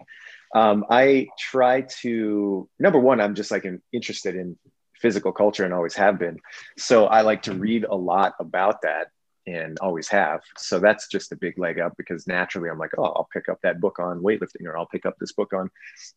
[0.55, 3.21] Um, I try to number one.
[3.21, 4.57] I'm just like interested in
[4.95, 6.39] physical culture and always have been.
[6.77, 9.07] So I like to read a lot about that
[9.45, 10.41] and always have.
[10.57, 13.59] So that's just a big leg up because naturally I'm like, oh, I'll pick up
[13.63, 15.69] that book on weightlifting or I'll pick up this book on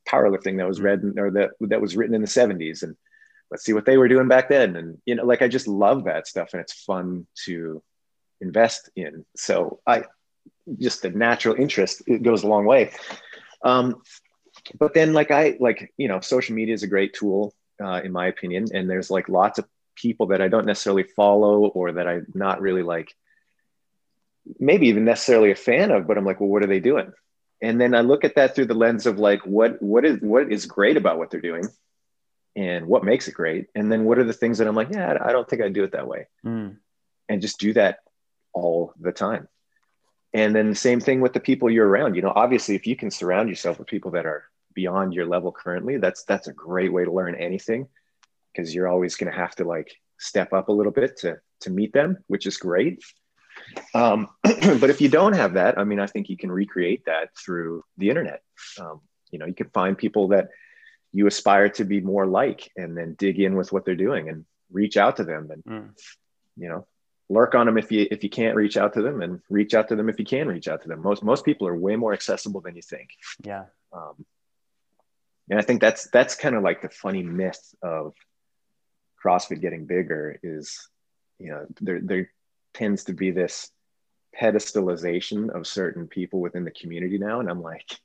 [0.09, 2.97] powerlifting that was read or that that was written in the 70s and
[3.51, 4.77] let's see what they were doing back then.
[4.77, 7.83] And you know, like I just love that stuff and it's fun to
[8.41, 9.25] invest in.
[9.37, 10.05] So I
[10.79, 12.93] just the natural interest it goes a long way.
[13.63, 14.03] Um,
[14.79, 18.13] but then like I like you know, social media is a great tool uh, in
[18.13, 19.67] my opinion, and there's like lots of
[19.97, 23.15] people that I don't necessarily follow or that I'm not really like,
[24.61, 27.13] maybe even necessarily a fan of, but I'm like, well, what are they doing?
[27.61, 30.53] And then I look at that through the lens of like, what what is what
[30.53, 31.65] is great about what they're doing,
[32.55, 35.17] and what makes it great, and then what are the things that I'm like, yeah,
[35.21, 36.77] I don't think I'd do it that way, mm.
[37.29, 38.01] and just do that
[38.53, 39.49] all the time.
[40.35, 42.15] And then the same thing with the people you're around.
[42.15, 44.45] You know, obviously, if you can surround yourself with people that are
[44.75, 47.89] beyond your level currently, that's that's a great way to learn anything
[48.57, 51.71] because you're always going to have to like step up a little bit to to
[51.71, 53.03] meet them, which is great.
[53.95, 57.31] Um, but if you don't have that, I mean, I think you can recreate that
[57.37, 58.43] through the internet.
[58.79, 59.01] Um,
[59.31, 60.49] you know, you can find people that
[61.13, 64.45] you aspire to be more like, and then dig in with what they're doing and
[64.71, 65.91] reach out to them, and mm.
[66.57, 66.87] you know,
[67.29, 69.89] lurk on them if you if you can't reach out to them, and reach out
[69.89, 71.03] to them if you can reach out to them.
[71.03, 73.11] Most most people are way more accessible than you think.
[73.43, 73.65] Yeah.
[73.93, 74.27] Um,
[75.49, 78.15] And I think that's that's kind of like the funny myth of
[79.27, 80.89] CrossFit getting bigger is,
[81.39, 82.31] you know, there there
[82.75, 83.71] tends to be this
[84.41, 87.41] pedestalization of certain people within the community now.
[87.41, 87.99] And I'm like,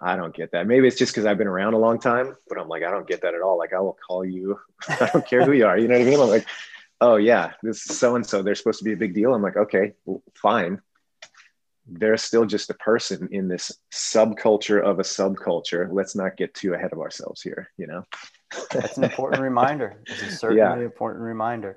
[0.00, 0.66] I don't get that.
[0.66, 3.08] Maybe it's just because I've been around a long time, but I'm like, I don't
[3.08, 3.58] get that at all.
[3.58, 4.58] Like, I will call you.
[4.88, 5.78] I don't care who you are.
[5.78, 6.20] You know what I mean?
[6.20, 6.46] I'm like,
[7.00, 8.42] oh yeah, this is so and so.
[8.42, 9.34] They're supposed to be a big deal.
[9.34, 10.80] I'm like, okay, well, fine.
[11.86, 15.88] They're still just a person in this subculture of a subculture.
[15.90, 17.68] Let's not get too ahead of ourselves here.
[17.76, 18.04] You know.
[18.70, 20.00] That's an important reminder.
[20.06, 20.84] It's a certainly yeah.
[20.84, 21.76] important reminder.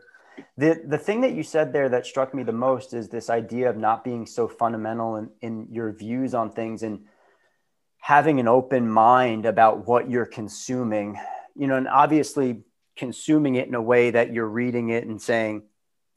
[0.58, 3.70] The the thing that you said there that struck me the most is this idea
[3.70, 7.06] of not being so fundamental in, in your views on things and
[7.98, 11.20] having an open mind about what you're consuming.
[11.56, 12.64] You know, and obviously
[12.96, 15.64] consuming it in a way that you're reading it and saying,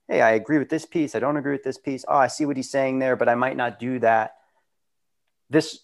[0.08, 1.14] Hey, I agree with this piece.
[1.14, 2.04] I don't agree with this piece.
[2.08, 4.36] Oh, I see what he's saying there, but I might not do that.
[5.50, 5.80] This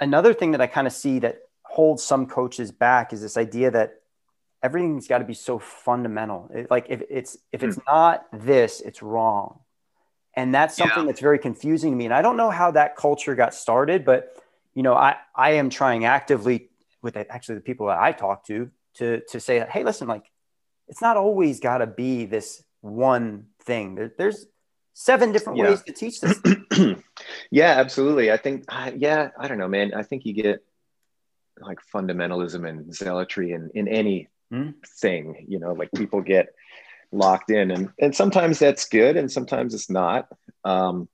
[0.00, 3.70] another thing that I kind of see that holds some coaches back is this idea
[3.72, 4.00] that
[4.62, 6.50] everything's got to be so fundamental.
[6.54, 7.82] It, like if it's if it's hmm.
[7.86, 9.60] not this, it's wrong.
[10.34, 11.06] And that's something yeah.
[11.06, 12.04] that's very confusing to me.
[12.04, 14.36] And I don't know how that culture got started, but
[14.74, 16.70] you know, I I am trying actively
[17.02, 20.30] with actually the people that I talk to to to say, hey, listen, like
[20.86, 23.94] it's not always got to be this one thing.
[23.94, 24.46] There, there's
[24.94, 25.70] seven different yeah.
[25.70, 26.40] ways to teach this.
[27.50, 28.30] yeah, absolutely.
[28.30, 29.94] I think, uh, yeah, I don't know, man.
[29.94, 30.62] I think you get
[31.60, 34.74] like fundamentalism and zealotry in in any mm.
[35.00, 36.48] thing you know like people get
[37.12, 40.28] locked in and and sometimes that's good and sometimes it's not
[40.64, 41.08] um,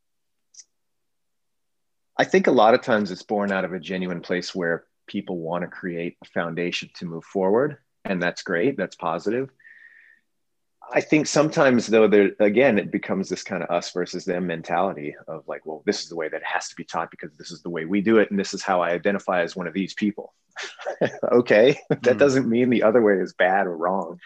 [2.18, 5.38] i think a lot of times it's born out of a genuine place where people
[5.38, 9.50] want to create a foundation to move forward and that's great that's positive
[10.92, 15.14] I think sometimes though there again it becomes this kind of us versus them mentality
[15.26, 17.50] of like, well, this is the way that it has to be taught because this
[17.50, 19.74] is the way we do it, and this is how I identify as one of
[19.74, 20.34] these people.
[21.32, 22.18] okay, that mm.
[22.18, 24.20] doesn't mean the other way is bad or wrong.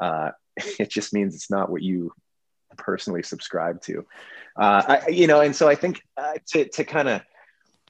[0.00, 0.30] Uh,
[0.78, 2.12] it just means it's not what you
[2.76, 4.06] personally subscribe to.
[4.56, 7.22] Uh, I, you know, and so I think uh, to to kind of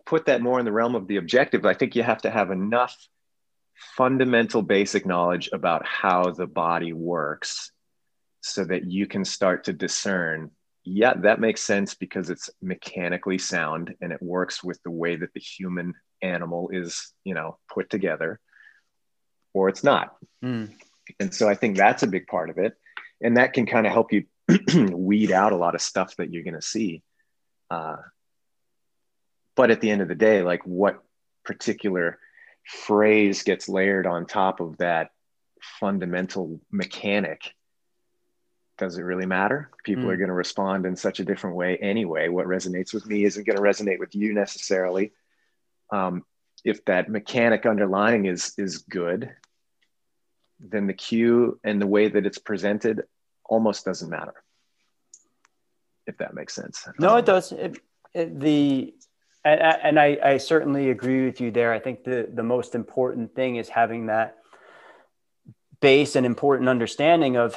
[0.06, 2.50] put that more in the realm of the objective, I think you have to have
[2.50, 2.96] enough
[3.96, 7.70] fundamental basic knowledge about how the body works
[8.48, 10.50] so that you can start to discern
[10.84, 15.32] yeah that makes sense because it's mechanically sound and it works with the way that
[15.34, 18.40] the human animal is you know put together
[19.54, 20.14] or it's not.
[20.44, 20.72] Mm.
[21.18, 22.74] and so i think that's a big part of it.
[23.20, 24.24] And that can kind of help you
[24.96, 27.02] weed out a lot of stuff that you're going to see.
[27.68, 27.96] Uh,
[29.56, 31.02] but at the end of the day like what
[31.44, 32.18] particular
[32.64, 35.10] phrase gets layered on top of that
[35.80, 37.54] fundamental mechanic
[38.78, 39.70] does it really matter?
[39.84, 40.08] People mm.
[40.08, 42.28] are going to respond in such a different way anyway.
[42.28, 45.12] What resonates with me isn't going to resonate with you necessarily.
[45.90, 46.24] Um,
[46.64, 49.30] if that mechanic underlying is is good,
[50.60, 53.02] then the cue and the way that it's presented
[53.44, 54.34] almost doesn't matter.
[56.06, 56.88] If that makes sense.
[56.98, 57.52] No, it does.
[57.52, 57.78] It,
[58.14, 58.94] it, the
[59.44, 61.72] and, and I, I certainly agree with you there.
[61.72, 64.36] I think the the most important thing is having that
[65.80, 67.54] base and important understanding of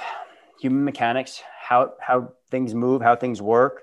[0.61, 3.81] human mechanics, how how things move, how things work,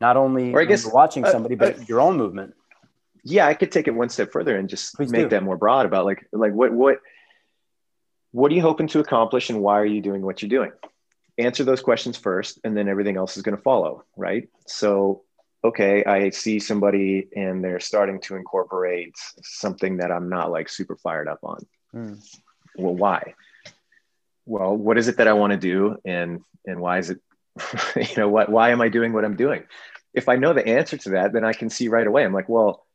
[0.00, 2.54] not only or I guess, watching uh, somebody, uh, but uh, your own movement.
[3.22, 5.28] Yeah, I could take it one step further and just Please make do.
[5.30, 7.00] that more broad about like like what what
[8.32, 10.72] what are you hoping to accomplish and why are you doing what you're doing?
[11.38, 14.48] Answer those questions first, and then everything else is going to follow, right?
[14.66, 15.22] So
[15.64, 20.96] okay, I see somebody and they're starting to incorporate something that I'm not like super
[20.96, 21.66] fired up on.
[21.94, 22.38] Mm.
[22.76, 23.34] Well, why?
[24.46, 27.20] Well, what is it that I want to do, and and why is it,
[27.96, 29.64] you know, what why am I doing what I'm doing?
[30.14, 32.24] If I know the answer to that, then I can see right away.
[32.24, 32.86] I'm like, well,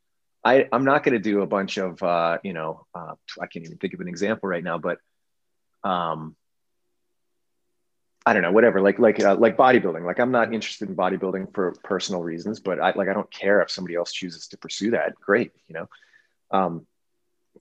[0.44, 3.66] I I'm not going to do a bunch of uh, you know, uh, I can't
[3.66, 4.98] even think of an example right now, but
[5.84, 6.36] um,
[8.26, 10.06] I don't know, whatever, like like uh, like bodybuilding.
[10.06, 13.62] Like I'm not interested in bodybuilding for personal reasons, but I like I don't care
[13.62, 15.16] if somebody else chooses to pursue that.
[15.16, 15.90] Great, you know.
[16.52, 16.88] Um,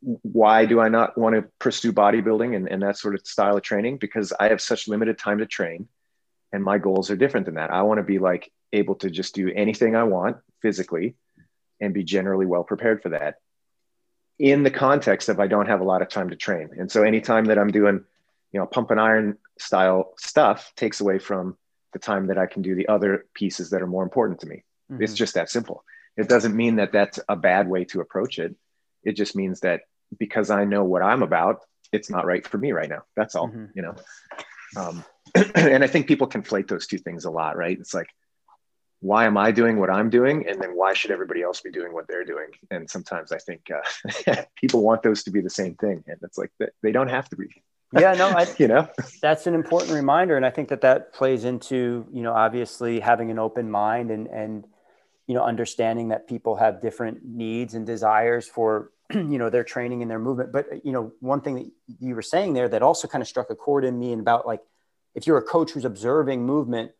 [0.00, 3.62] why do I not want to pursue bodybuilding and, and that sort of style of
[3.62, 3.98] training?
[3.98, 5.88] Because I have such limited time to train
[6.52, 7.70] and my goals are different than that.
[7.70, 11.16] I want to be like able to just do anything I want physically
[11.80, 13.36] and be generally well prepared for that
[14.38, 16.70] in the context of I don't have a lot of time to train.
[16.78, 18.04] And so anytime that I'm doing,
[18.52, 21.56] you know, pump and iron style stuff takes away from
[21.92, 24.64] the time that I can do the other pieces that are more important to me.
[24.90, 25.02] Mm-hmm.
[25.02, 25.84] It's just that simple.
[26.16, 28.54] It doesn't mean that that's a bad way to approach it.
[29.04, 29.82] It just means that
[30.18, 31.60] because I know what I'm about,
[31.92, 33.02] it's not right for me right now.
[33.16, 33.66] That's all, mm-hmm.
[33.74, 33.94] you know.
[34.76, 35.04] Um,
[35.54, 37.78] and I think people conflate those two things a lot, right?
[37.78, 38.08] It's like,
[39.00, 40.46] why am I doing what I'm doing?
[40.46, 42.48] And then why should everybody else be doing what they're doing?
[42.70, 46.04] And sometimes I think uh, people want those to be the same thing.
[46.06, 46.52] And it's like,
[46.82, 47.46] they don't have to be.
[47.98, 48.88] yeah, no, I, you know,
[49.22, 50.36] that's an important reminder.
[50.36, 54.26] And I think that that plays into, you know, obviously having an open mind and,
[54.26, 54.66] and,
[55.26, 60.02] you know, understanding that people have different needs and desires for, you know, their training
[60.02, 60.52] and their movement.
[60.52, 63.50] But, you know, one thing that you were saying there that also kind of struck
[63.50, 64.62] a chord in me and about like,
[65.14, 66.92] if you're a coach who's observing movement,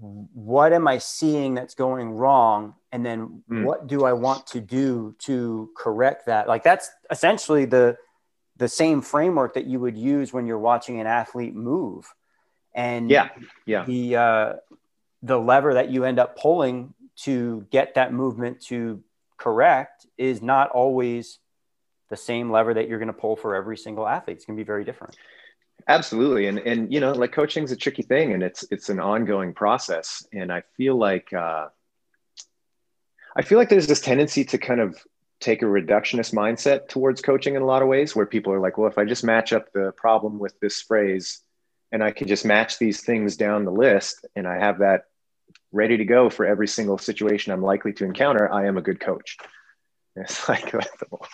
[0.00, 2.74] what am I seeing that's going wrong?
[2.92, 3.64] And then mm.
[3.64, 6.46] what do I want to do to correct that?
[6.46, 7.96] Like that's essentially the
[8.56, 12.12] the same framework that you would use when you're watching an athlete move.
[12.74, 13.28] And yeah,
[13.66, 13.84] yeah.
[13.84, 14.52] The uh,
[15.22, 19.02] the lever that you end up pulling to get that movement to
[19.38, 21.38] correct is not always
[22.10, 24.36] the same lever that you're going to pull for every single athlete.
[24.36, 25.16] It's going to be very different.
[25.86, 26.46] Absolutely.
[26.48, 29.54] And, and, you know, like coaching is a tricky thing and it's, it's an ongoing
[29.54, 30.26] process.
[30.32, 31.68] And I feel like, uh,
[33.36, 34.98] I feel like there's this tendency to kind of
[35.40, 38.76] take a reductionist mindset towards coaching in a lot of ways where people are like,
[38.76, 41.40] well, if I just match up the problem with this phrase
[41.92, 45.04] and I can just match these things down the list and I have that
[45.72, 49.00] ready to go for every single situation I'm likely to encounter, I am a good
[49.00, 49.36] coach.
[50.16, 50.72] it's like,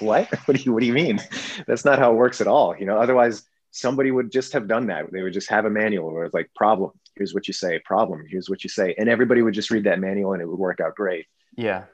[0.01, 0.29] what?
[0.47, 1.21] What do you, what do you mean?
[1.67, 2.77] That's not how it works at all.
[2.77, 5.11] You know, otherwise somebody would just have done that.
[5.13, 6.93] They would just have a manual where it's like problem.
[7.17, 7.81] Here's what you say.
[7.81, 8.25] Problem.
[8.29, 8.95] Here's what you say.
[8.99, 11.27] And everybody would just read that manual and it would work out great.
[11.57, 11.85] Yeah.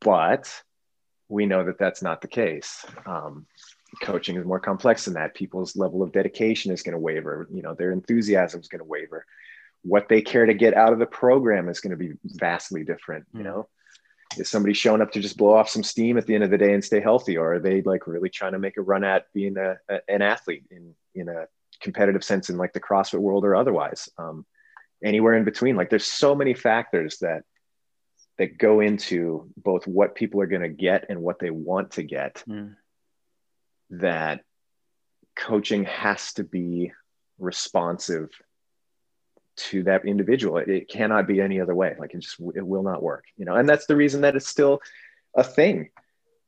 [0.00, 0.62] But
[1.28, 2.84] we know that that's not the case.
[3.04, 3.46] Um,
[4.02, 5.34] coaching is more complex than that.
[5.34, 7.48] People's level of dedication is going to waver.
[7.52, 9.24] You know, their enthusiasm is going to waver.
[9.86, 13.26] What they care to get out of the program is going to be vastly different.
[13.32, 13.68] You know,
[14.36, 16.58] is somebody showing up to just blow off some steam at the end of the
[16.58, 19.26] day and stay healthy or are they like really trying to make a run at
[19.32, 21.46] being a, a an athlete in in a
[21.80, 24.44] competitive sense in like the crossfit world or otherwise um,
[25.04, 27.42] anywhere in between like there's so many factors that
[28.38, 32.02] that go into both what people are going to get and what they want to
[32.02, 32.74] get mm.
[33.90, 34.42] that
[35.36, 36.92] coaching has to be
[37.38, 38.30] responsive
[39.56, 40.58] to that individual.
[40.58, 41.96] It, it, cannot be any other way.
[41.98, 43.24] Like it just it will not work.
[43.36, 44.80] You know, and that's the reason that it's still
[45.34, 45.90] a thing.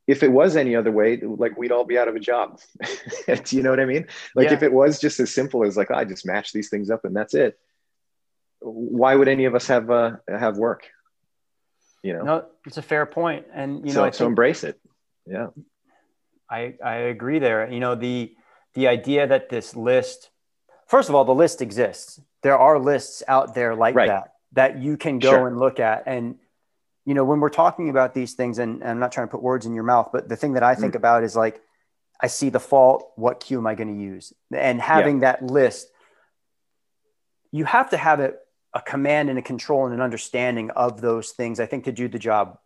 [0.06, 2.60] If it was any other way, like we'd all be out of a job.
[3.26, 4.06] Do you know what I mean?
[4.34, 4.54] Like yeah.
[4.54, 7.04] if it was just as simple as like oh, I just match these things up
[7.04, 7.58] and that's it.
[8.60, 10.88] Why would any of us have uh, have work?
[12.02, 14.80] You know, no, it's a fair point, and you so, know, so embrace it.
[15.26, 15.48] Yeah,
[16.50, 17.70] I I agree there.
[17.70, 18.34] You know the
[18.74, 20.30] the idea that this list
[20.88, 22.20] first of all, the list exists.
[22.42, 24.08] There are lists out there like right.
[24.08, 25.48] that that you can go sure.
[25.48, 26.04] and look at.
[26.06, 26.36] And,
[27.04, 29.42] you know, when we're talking about these things, and, and, I'm not trying to put
[29.42, 30.96] words in your mouth, but the thing that I think mm.
[30.96, 31.60] about is like,
[32.20, 33.12] I see the fault.
[33.16, 34.32] What cue am I going to use?
[34.52, 35.32] And having yeah.
[35.32, 35.88] that list,
[37.52, 38.38] you have to have it
[38.74, 41.60] a command and a control and an understanding of those things.
[41.60, 42.58] I think to do the job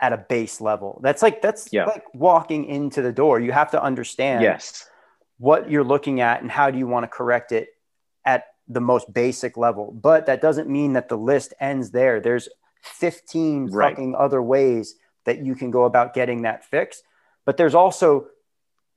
[0.00, 1.00] at a base level.
[1.02, 1.84] That's like that's yeah.
[1.84, 3.40] like walking into the door.
[3.40, 4.42] You have to understand.
[4.42, 4.86] Yes
[5.38, 7.68] what you're looking at and how do you want to correct it
[8.68, 9.92] the most basic level.
[9.92, 12.20] But that doesn't mean that the list ends there.
[12.20, 12.48] There's
[12.82, 13.90] 15 right.
[13.90, 17.02] fucking other ways that you can go about getting that fix.
[17.44, 18.28] But there's also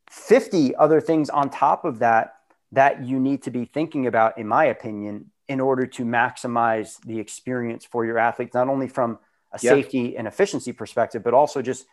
[0.09, 2.36] 50 other things on top of that
[2.72, 7.20] that you need to be thinking about, in my opinion, in order to maximize the
[7.20, 9.20] experience for your athletes, not only from
[9.53, 11.86] a safety and efficiency perspective, but also just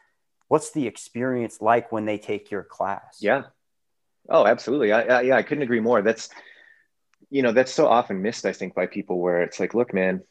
[0.49, 3.19] what's the experience like when they take your class?
[3.21, 3.45] Yeah.
[4.29, 4.93] Oh, absolutely.
[4.93, 6.03] I, I, yeah, I couldn't agree more.
[6.03, 6.29] That's,
[7.31, 10.23] you know, that's so often missed, I think, by people where it's like, look, man,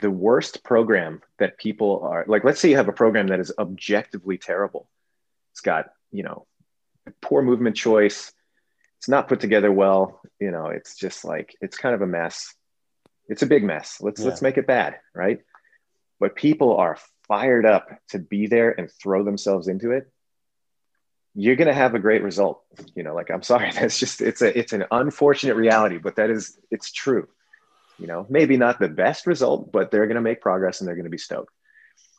[0.00, 3.52] the worst program that people are like, let's say you have a program that is
[3.58, 4.88] objectively terrible.
[5.52, 6.46] It's got, you know,
[7.20, 8.32] poor movement choice.
[8.98, 10.20] It's not put together well.
[10.38, 12.54] You know, it's just like, it's kind of a mess.
[13.28, 13.98] It's a big mess.
[14.00, 14.28] Let's, yeah.
[14.28, 14.96] let's make it bad.
[15.14, 15.40] Right.
[16.20, 20.10] But people are fired up to be there and throw themselves into it
[21.34, 22.62] you're going to have a great result.
[22.94, 26.30] You know like i'm sorry that's just it's a it's an unfortunate reality but that
[26.30, 27.28] is it's true.
[27.98, 30.96] You know maybe not the best result but they're going to make progress and they're
[30.96, 31.52] going to be stoked.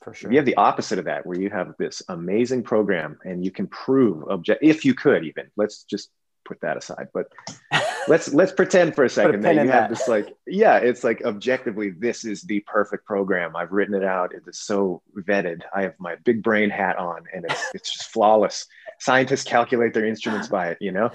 [0.03, 0.31] For sure.
[0.31, 3.67] You have the opposite of that where you have this amazing program and you can
[3.67, 6.09] prove object if you could even let's just
[6.43, 7.27] put that aside but
[8.07, 9.89] let's let's pretend for a second that you have that.
[9.89, 13.55] this like yeah it's like objectively this is the perfect program.
[13.55, 14.33] I've written it out.
[14.33, 15.61] It is so vetted.
[15.73, 18.65] I have my big brain hat on and it's, it's just flawless
[19.01, 21.09] scientists calculate their instruments by it you know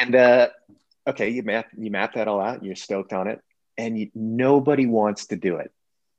[0.00, 0.48] and uh
[1.06, 3.40] okay you map you map that all out you're stoked on it
[3.78, 5.72] and you, nobody wants to do it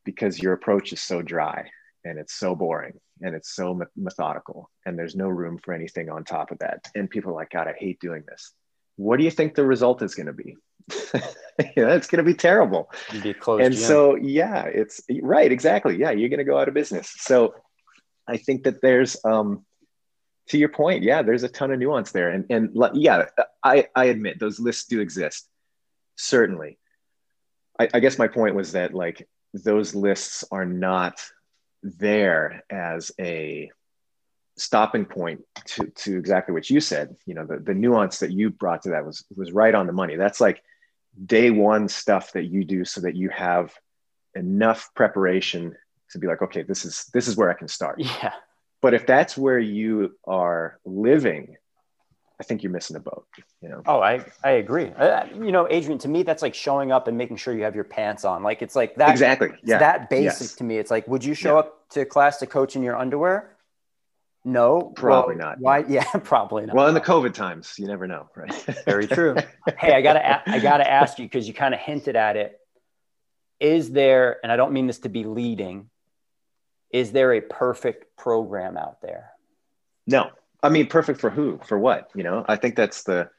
[0.06, 1.70] because your approach is so dry
[2.04, 6.24] and it's so boring and it's so methodical and there's no room for anything on
[6.24, 8.54] top of that and people are like god i hate doing this
[8.96, 10.56] what do you think the result is going to be
[11.14, 12.92] you know, it's going to be terrible.
[13.12, 13.74] Be and gym.
[13.74, 15.50] so, yeah, it's right.
[15.52, 15.98] Exactly.
[15.98, 16.12] Yeah.
[16.12, 17.14] You're going to go out of business.
[17.18, 17.56] So
[18.28, 19.66] I think that there's, um,
[20.50, 22.30] to your point, yeah, there's a ton of nuance there.
[22.30, 23.26] And, and yeah,
[23.64, 25.48] I, I admit those lists do exist.
[26.16, 26.78] Certainly.
[27.80, 31.22] I, I guess my point was that like those lists are not
[31.82, 33.72] there as a
[34.58, 38.52] stopping point to, to exactly what you said you know the, the nuance that you
[38.52, 40.62] brought to that was was right on the money that's like
[41.26, 43.74] day one stuff that you do so that you have
[44.36, 45.76] enough preparation
[46.12, 48.34] to be like okay this is this is where i can start yeah
[48.84, 51.56] but if that's where you are living
[52.40, 53.26] I think you're missing the boat.
[53.62, 53.84] You know.
[53.86, 54.90] Oh, I I agree.
[54.90, 57.76] Uh, you know, Adrian, to me, that's like showing up and making sure you have
[57.76, 58.44] your pants on.
[58.44, 59.12] Like it's like that.
[59.12, 59.52] Exactly.
[59.64, 59.78] Yeah.
[59.78, 60.56] That basic yes.
[60.56, 60.78] to me.
[60.78, 61.60] It's like, would you show yeah.
[61.60, 63.56] up to class to coach in your underwear?
[64.44, 65.60] No, probably well, not.
[65.60, 65.86] Why?
[65.88, 66.76] Yeah, probably not.
[66.76, 68.54] Well, in the COVID times, you never know, right?
[68.86, 69.36] Very true.
[69.78, 72.60] hey, I gotta I gotta ask you because you kind of hinted at it.
[73.60, 75.90] Is there, and I don't mean this to be leading,
[76.94, 79.32] is there a perfect program out there?
[80.06, 80.30] No,
[80.62, 81.60] I mean, perfect for who?
[81.66, 82.10] For what?
[82.16, 83.30] You know, I think that's the.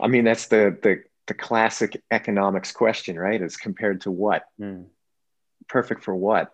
[0.00, 3.40] I mean, that's the the the classic economics question, right?
[3.40, 4.44] Is compared to what?
[4.60, 4.86] Mm.
[5.68, 6.52] Perfect for what?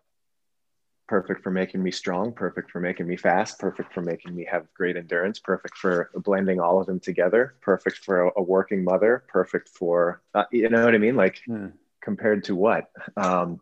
[1.08, 2.32] Perfect for making me strong.
[2.32, 3.58] Perfect for making me fast.
[3.58, 5.38] Perfect for making me have great endurance.
[5.38, 7.54] Perfect for blending all of them together.
[7.60, 9.24] Perfect for a, a working mother.
[9.28, 11.16] Perfect for uh, you know what I mean?
[11.16, 11.72] Like mm.
[12.00, 12.90] compared to what?
[13.16, 13.60] Um,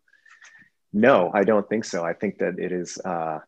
[0.94, 2.04] no, I don't think so.
[2.04, 2.98] I think that it is.
[2.98, 3.40] Uh,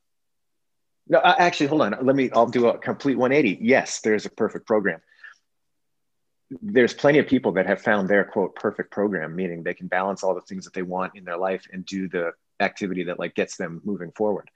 [1.08, 1.96] no, actually, hold on.
[2.02, 3.64] Let me, I'll do a complete 180.
[3.64, 5.00] Yes, there's a perfect program.
[6.60, 10.24] There's plenty of people that have found their quote perfect program, meaning they can balance
[10.24, 13.36] all the things that they want in their life and do the activity that like
[13.36, 14.50] gets them moving forward.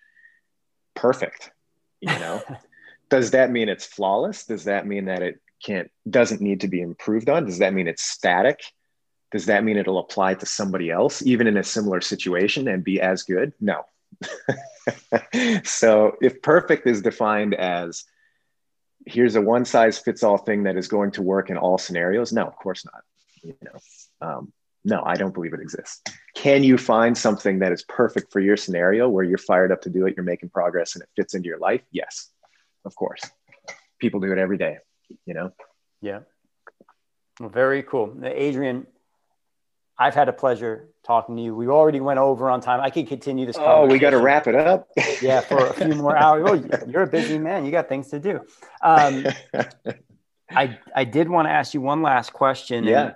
[0.97, 1.53] Perfect.
[2.01, 2.43] You know,
[3.09, 4.47] does that mean it's flawless?
[4.47, 7.47] Does that mean that it can't, doesn't need to be improved on?
[7.47, 8.61] Does that mean it's static?
[9.31, 13.01] Does that mean it'll apply to somebody else, even in a similar situation and be
[13.01, 13.53] as good?
[13.61, 13.85] No,
[15.65, 18.05] so if perfect is defined as
[19.07, 22.33] here's a one size fits all thing that is going to work in all scenarios,
[22.33, 23.03] no, of course not.
[23.43, 24.53] You know, um,
[24.85, 26.03] no, I don't believe it exists.
[26.35, 29.91] Can you find something that is perfect for your scenario where you're fired up to
[29.91, 31.83] do it, you're making progress, and it fits into your life?
[31.91, 32.29] Yes,
[32.85, 33.23] of course.
[33.99, 34.79] People do it every day.
[35.27, 35.53] You know.
[36.01, 36.21] Yeah.
[37.41, 38.87] Very cool, Adrian.
[40.01, 41.55] I've had a pleasure talking to you.
[41.55, 42.81] We already went over on time.
[42.81, 43.57] I could continue this.
[43.59, 44.89] Oh, we got to wrap it up.
[45.21, 46.49] yeah, for a few more hours.
[46.49, 47.67] Oh, you're a busy man.
[47.67, 48.41] You got things to do.
[48.81, 49.27] Um,
[50.51, 52.85] I I did want to ask you one last question.
[52.85, 53.13] Yeah.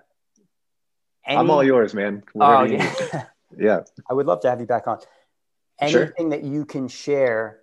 [1.26, 2.22] Any, I'm all yours, man.
[2.38, 3.24] oh, yeah.
[3.58, 3.80] yeah.
[4.10, 4.98] I would love to have you back on.
[5.80, 6.28] Anything sure.
[6.28, 7.60] that you can share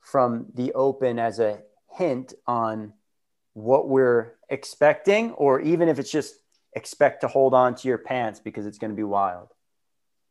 [0.00, 1.60] from the open as a
[1.90, 2.94] hint on
[3.52, 6.41] what we're expecting, or even if it's just
[6.74, 9.48] expect to hold on to your pants because it's going to be wild?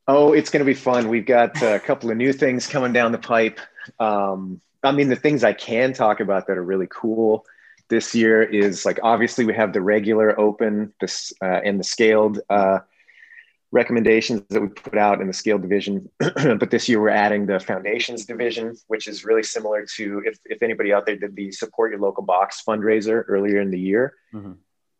[0.07, 1.09] Oh, it's going to be fun.
[1.09, 3.59] We've got a couple of new things coming down the pipe.
[3.99, 7.45] Um, I mean, the things I can talk about that are really cool
[7.91, 12.39] this year is like obviously we have the regular open this uh, and the scaled
[12.49, 12.79] uh,
[13.71, 17.59] recommendations that we put out in the scaled division but this year we're adding the
[17.59, 21.91] foundations division which is really similar to if, if anybody out there did the support
[21.91, 24.53] your local box fundraiser earlier in the year mm-hmm.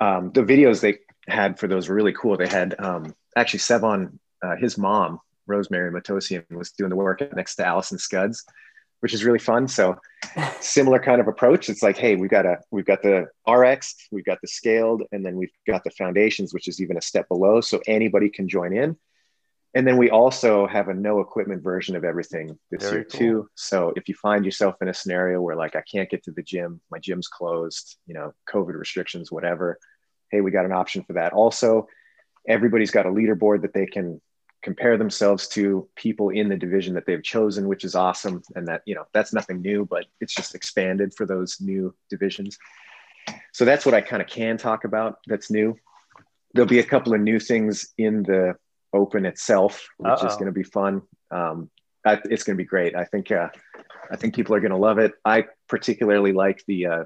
[0.06, 0.98] um, the videos they
[1.28, 2.38] had for those really cool.
[2.38, 7.56] They had um, actually Sevan, uh, his mom, Rosemary Matossian, was doing the work next
[7.56, 8.44] to Allison Scuds,
[9.02, 9.68] which is really fun.
[9.68, 9.98] So
[10.60, 11.70] similar kind of approach.
[11.70, 15.26] It's like, hey, we've got a we've got the RX, we've got the scaled, and
[15.26, 17.62] then we've got the foundations, which is even a step below.
[17.62, 18.98] So anybody can join in.
[19.74, 23.20] And then we also have a no equipment version of everything this Very year cool.
[23.20, 23.50] too.
[23.56, 26.44] So if you find yourself in a scenario where like I can't get to the
[26.44, 29.80] gym, my gym's closed, you know, COVID restrictions, whatever,
[30.32, 31.34] hey, we got an option for that.
[31.34, 31.88] Also,
[32.48, 34.20] everybody's got a leaderboard that they can
[34.64, 38.44] compare themselves to people in the division that they've chosen, which is awesome.
[38.56, 42.58] And that, you know, that's nothing new, but it's just expanded for those new divisions.
[43.54, 45.76] So that's what I kind of can talk about that's new.
[46.54, 48.56] There'll be a couple of new things in the
[48.94, 50.28] open itself, which Uh-oh.
[50.28, 51.02] is going to be fun.
[51.32, 51.70] Um,
[52.06, 52.96] I, it's going to be great.
[52.96, 53.50] I think, uh,
[54.12, 55.14] I think people are going to love it.
[55.24, 57.04] I particularly like the, uh,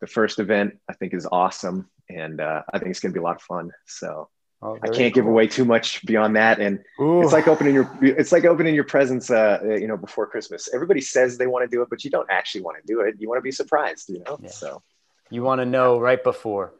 [0.00, 3.20] the first event I think is awesome and uh, I think it's going to be
[3.20, 3.70] a lot of fun.
[3.86, 4.28] So
[4.62, 5.22] oh, I can't cool.
[5.22, 6.60] give away too much beyond that.
[6.60, 7.22] And Ooh.
[7.22, 10.68] it's like opening your it's like opening your presents, uh, you know, before Christmas.
[10.72, 13.16] Everybody says they want to do it, but you don't actually want to do it.
[13.18, 14.38] You want to be surprised, you know.
[14.40, 14.50] Yeah.
[14.50, 14.82] So
[15.30, 16.74] you want to know right before.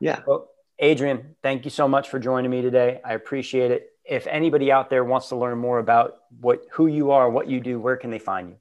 [0.00, 0.20] Yeah.
[0.26, 0.48] Well,
[0.78, 3.00] Adrian, thank you so much for joining me today.
[3.04, 3.90] I appreciate it.
[4.04, 7.60] If anybody out there wants to learn more about what who you are, what you
[7.60, 8.56] do, where can they find you?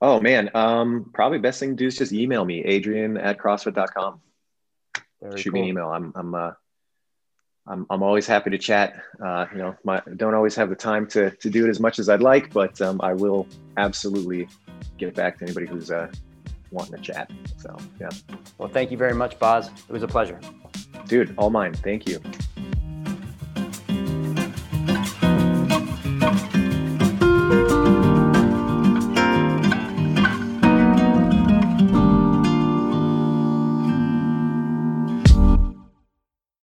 [0.00, 4.20] Oh man, um, probably best thing to do is just email me, Adrian at CrossFit.com.
[5.28, 5.60] Very shoot cool.
[5.60, 5.88] me an email.
[5.88, 6.52] I'm I'm uh,
[7.66, 9.02] I'm I'm always happy to chat.
[9.22, 11.98] Uh, you know, my don't always have the time to to do it as much
[11.98, 13.46] as I'd like, but um, I will
[13.76, 14.48] absolutely
[14.98, 16.10] get back to anybody who's uh,
[16.70, 17.30] wanting to chat.
[17.56, 18.10] So yeah.
[18.58, 19.68] Well, thank you very much, Boz.
[19.68, 20.40] It was a pleasure.
[21.06, 21.74] Dude, all mine.
[21.74, 22.20] Thank you.